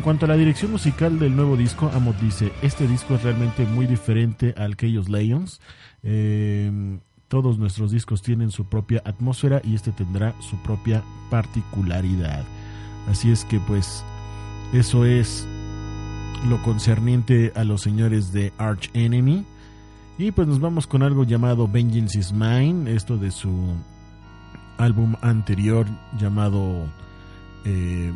cuanto 0.02 0.26
a 0.26 0.28
la 0.28 0.36
dirección 0.36 0.72
musical 0.72 1.18
del 1.18 1.36
nuevo 1.36 1.56
disco, 1.56 1.90
Amott 1.94 2.18
dice, 2.20 2.52
este 2.62 2.86
disco 2.88 3.14
es 3.14 3.22
realmente 3.22 3.64
muy 3.64 3.86
diferente 3.86 4.54
al 4.56 4.76
Chaos 4.76 5.08
Lions. 5.08 5.60
Eh, 6.02 6.98
todos 7.28 7.58
nuestros 7.58 7.90
discos 7.90 8.22
tienen 8.22 8.50
su 8.50 8.68
propia 8.68 9.02
atmósfera 9.04 9.60
y 9.62 9.74
este 9.74 9.92
tendrá 9.92 10.34
su 10.40 10.56
propia 10.62 11.02
particularidad. 11.30 12.44
Así 13.08 13.30
es 13.30 13.44
que 13.44 13.60
pues 13.60 14.04
eso 14.72 15.04
es 15.04 15.46
lo 16.48 16.62
concerniente 16.62 17.52
a 17.54 17.64
los 17.64 17.82
señores 17.82 18.32
de 18.32 18.52
Arch 18.58 18.90
Enemy. 18.94 19.44
Y 20.18 20.32
pues 20.32 20.48
nos 20.48 20.60
vamos 20.60 20.86
con 20.86 21.02
algo 21.02 21.24
llamado 21.24 21.68
Vengeance 21.68 22.18
is 22.18 22.32
Mine, 22.32 22.92
esto 22.92 23.18
de 23.18 23.30
su 23.30 23.74
álbum 24.78 25.14
anterior 25.22 25.86
llamado... 26.18 26.86
Eh, 27.64 28.12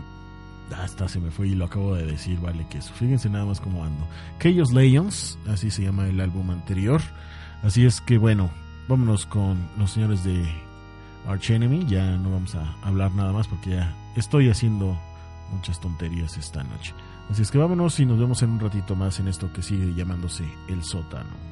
hasta 0.77 1.09
se 1.09 1.21
me 1.21 1.31
fue 1.31 1.49
y 1.49 1.55
lo 1.55 1.67
acabo 1.67 1.95
de 1.95 2.07
decir, 2.07 2.41
vale, 2.41 2.67
que 2.71 2.79
eso. 2.79 2.93
Fíjense 2.95 3.29
nada 3.29 3.45
más 3.45 3.61
cómo 3.61 3.85
ando. 3.85 4.07
Chaos 4.39 4.73
Lions, 4.73 5.39
así 5.49 5.71
se 5.71 5.83
llama 5.83 6.07
el 6.09 6.21
álbum 6.21 6.51
anterior. 6.51 7.01
Así 7.63 7.85
es 7.85 8.01
que 8.01 8.19
bueno, 8.19 8.51
vámonos 8.89 9.27
con 9.27 9.59
los 9.79 9.93
señores 9.93 10.25
de 10.25 10.45
Arch 11.27 11.51
Enemy. 11.51 11.87
Ya 11.87 12.17
no 12.17 12.31
vamos 12.31 12.55
a 12.55 12.75
hablar 12.83 13.13
nada 13.13 13.33
más 13.33 13.49
porque 13.49 13.71
ya 13.71 13.95
estoy 14.17 14.49
haciendo 14.49 14.99
muchas 15.53 15.81
tonterías 15.81 16.37
esta 16.37 16.63
noche. 16.63 16.95
Así 17.31 17.43
es 17.43 17.51
que 17.51 17.59
vámonos 17.59 17.99
y 18.01 18.07
nos 18.07 18.19
vemos 18.19 18.43
en 18.43 18.51
un 18.51 18.61
ratito 18.61 18.95
más 18.95 19.19
en 19.21 19.29
esto 19.29 19.53
que 19.53 19.63
sigue 19.63 19.95
llamándose 19.95 20.45
El 20.69 20.83
Sótano. 20.83 21.52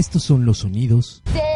Estos 0.00 0.22
son 0.22 0.46
los 0.46 0.56
sonidos. 0.56 1.22
Se 1.30 1.49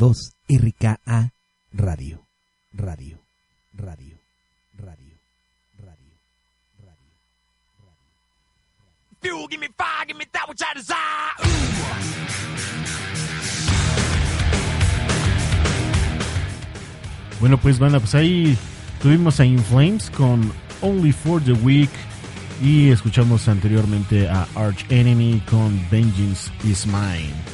92 0.00 0.32
RKA 0.48 1.30
Radio, 1.74 2.26
Radio, 2.72 3.20
Radio, 3.74 3.76
Radio, 3.76 4.16
Radio, 4.72 5.18
Radio, 5.76 6.16
Radio. 6.78 7.12
Fuel, 9.20 9.46
give 9.48 9.60
me 9.60 9.68
fire, 9.76 10.06
give 10.06 10.16
me 10.16 10.24
that 10.32 10.48
which 10.48 10.62
I 10.62 10.72
desire. 10.74 10.96
Bueno, 17.40 17.58
pues 17.58 17.78
banda, 17.78 18.00
pues 18.00 18.14
ahí 18.14 18.56
tuvimos 19.02 19.38
a 19.38 19.44
Inflames 19.44 20.08
con 20.08 20.50
Only 20.80 21.12
for 21.12 21.42
the 21.44 21.52
Week 21.52 21.90
y 22.62 22.88
escuchamos 22.88 23.48
anteriormente 23.48 24.26
a 24.30 24.48
Arch 24.54 24.86
Enemy 24.88 25.42
con 25.50 25.78
Vengeance 25.90 26.50
is 26.64 26.86
Mine. 26.86 27.49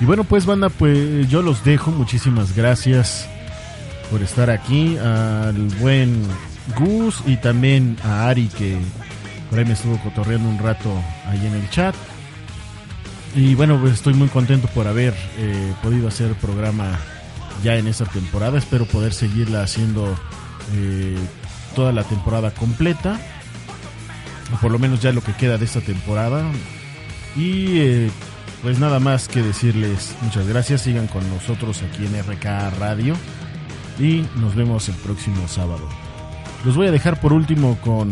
Y 0.00 0.06
bueno, 0.06 0.24
pues 0.24 0.46
banda, 0.46 0.70
pues 0.70 1.28
yo 1.28 1.42
los 1.42 1.62
dejo. 1.62 1.90
Muchísimas 1.90 2.56
gracias 2.56 3.28
por 4.10 4.22
estar 4.22 4.48
aquí. 4.48 4.96
Al 4.96 5.68
buen 5.78 6.22
Gus 6.78 7.22
y 7.26 7.36
también 7.36 7.98
a 8.02 8.28
Ari 8.28 8.48
que 8.48 8.78
por 9.50 9.58
ahí 9.58 9.64
me 9.64 9.72
estuvo 9.72 9.98
cotorreando 9.98 10.48
un 10.48 10.58
rato 10.58 10.90
ahí 11.26 11.46
en 11.46 11.54
el 11.54 11.68
chat. 11.70 11.94
Y 13.34 13.54
bueno, 13.54 13.78
pues 13.78 13.94
estoy 13.94 14.14
muy 14.14 14.28
contento 14.28 14.68
por 14.68 14.86
haber 14.86 15.14
eh, 15.38 15.72
podido 15.82 16.08
hacer 16.08 16.32
programa 16.34 16.98
ya 17.62 17.76
en 17.76 17.86
esta 17.86 18.06
temporada. 18.06 18.58
Espero 18.58 18.86
poder 18.86 19.12
seguirla 19.12 19.62
haciendo 19.62 20.16
eh, 20.74 21.18
toda 21.76 21.92
la 21.92 22.04
temporada 22.04 22.52
completa. 22.52 23.20
O 24.54 24.56
por 24.56 24.72
lo 24.72 24.78
menos 24.78 25.00
ya 25.00 25.12
lo 25.12 25.22
que 25.22 25.34
queda 25.34 25.58
de 25.58 25.66
esta 25.66 25.80
temporada. 25.80 26.42
Y 27.36 27.78
eh, 27.78 28.10
pues 28.62 28.78
nada 28.78 29.00
más 29.00 29.28
que 29.28 29.42
decirles 29.42 30.14
muchas 30.22 30.46
gracias. 30.46 30.82
Sigan 30.82 31.06
con 31.06 31.28
nosotros 31.30 31.82
aquí 31.82 32.06
en 32.06 32.20
RK 32.20 32.78
Radio. 32.78 33.14
Y 33.98 34.24
nos 34.36 34.54
vemos 34.54 34.88
el 34.88 34.94
próximo 34.96 35.46
sábado. 35.46 35.86
Los 36.64 36.76
voy 36.76 36.86
a 36.86 36.90
dejar 36.90 37.20
por 37.20 37.32
último 37.32 37.78
con 37.82 38.10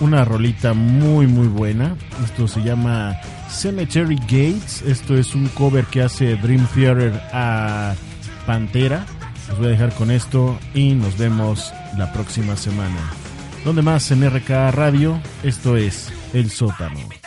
una 0.00 0.24
rolita 0.24 0.74
muy 0.74 1.26
muy 1.26 1.46
buena. 1.46 1.96
Esto 2.24 2.48
se 2.48 2.62
llama 2.62 3.16
Cemetery 3.48 4.16
Gates. 4.16 4.82
Esto 4.82 5.16
es 5.16 5.34
un 5.34 5.48
cover 5.48 5.84
que 5.86 6.02
hace 6.02 6.36
Dream 6.36 6.66
Theater 6.74 7.12
a 7.32 7.94
Pantera. 8.46 9.04
Los 9.48 9.58
voy 9.58 9.68
a 9.68 9.70
dejar 9.70 9.92
con 9.94 10.10
esto 10.10 10.58
y 10.74 10.94
nos 10.94 11.18
vemos 11.18 11.72
la 11.96 12.12
próxima 12.12 12.56
semana. 12.56 13.12
Donde 13.64 13.82
más 13.82 14.10
en 14.10 14.28
RK 14.28 14.72
Radio, 14.72 15.20
esto 15.42 15.76
es 15.76 16.12
El 16.32 16.50
Sótano. 16.50 17.21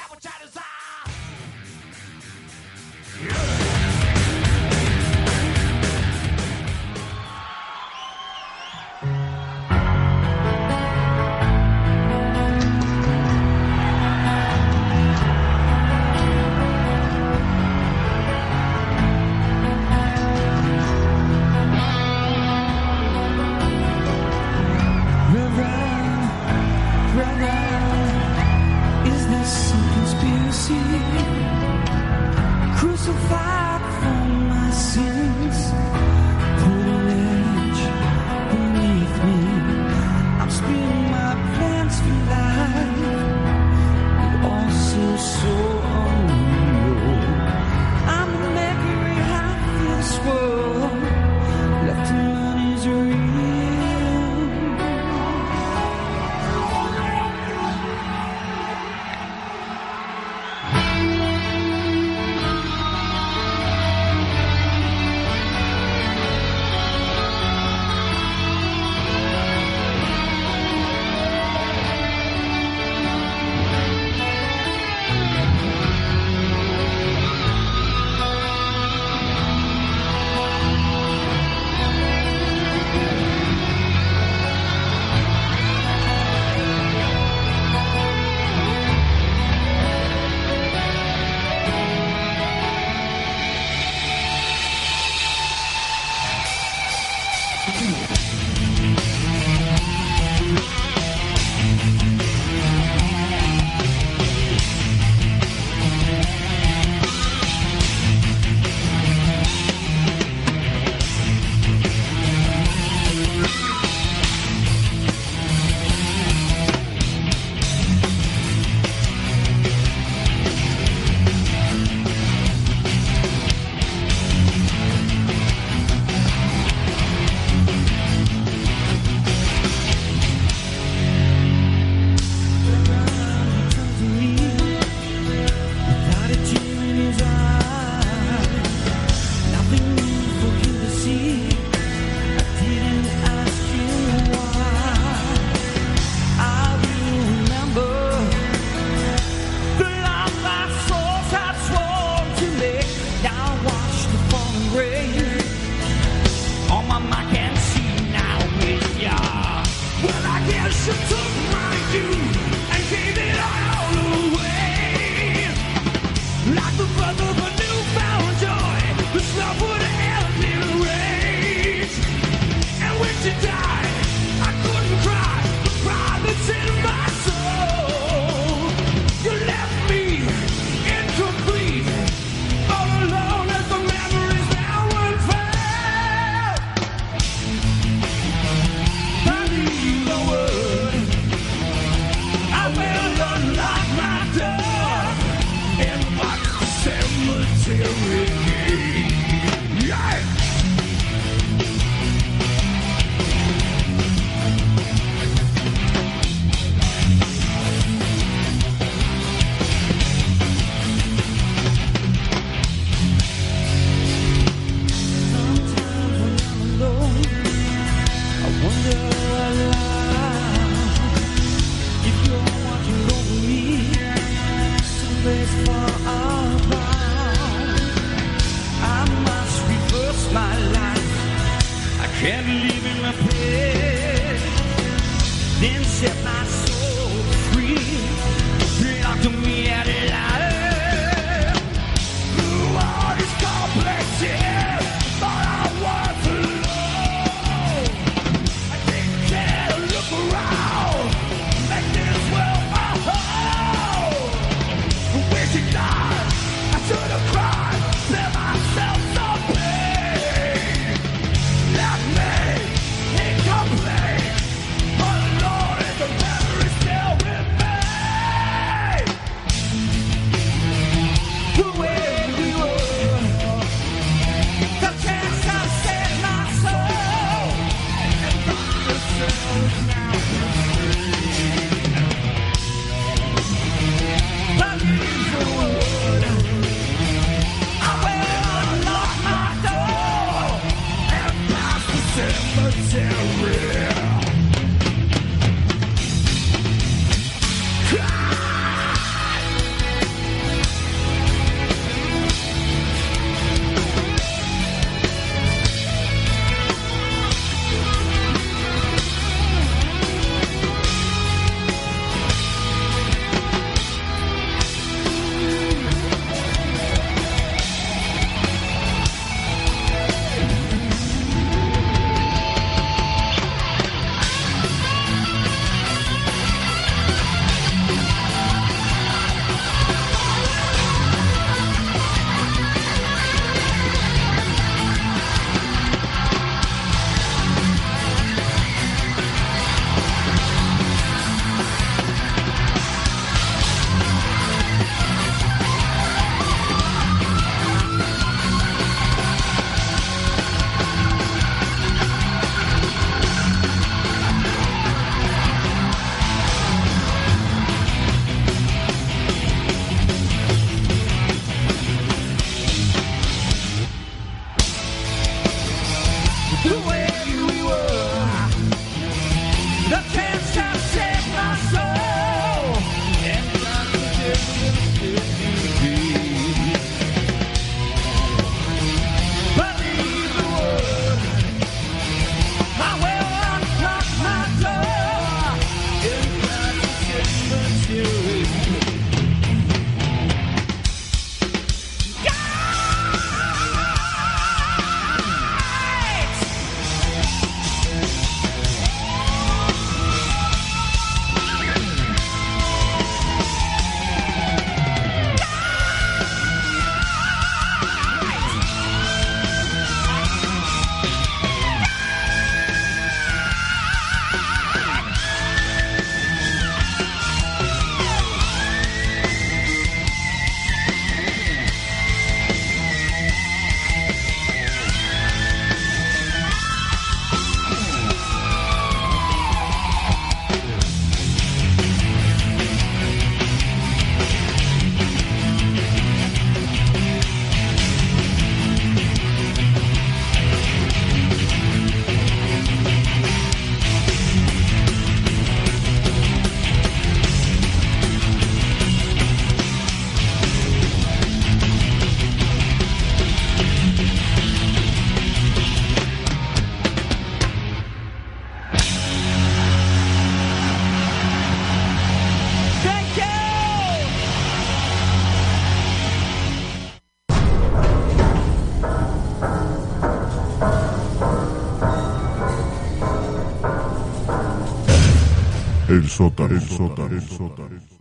El 476.16 476.18
sótano, 476.18 476.56
el 476.56 476.62
sótano, 476.62 477.14
el 477.14 477.22
sótano. 477.22 477.95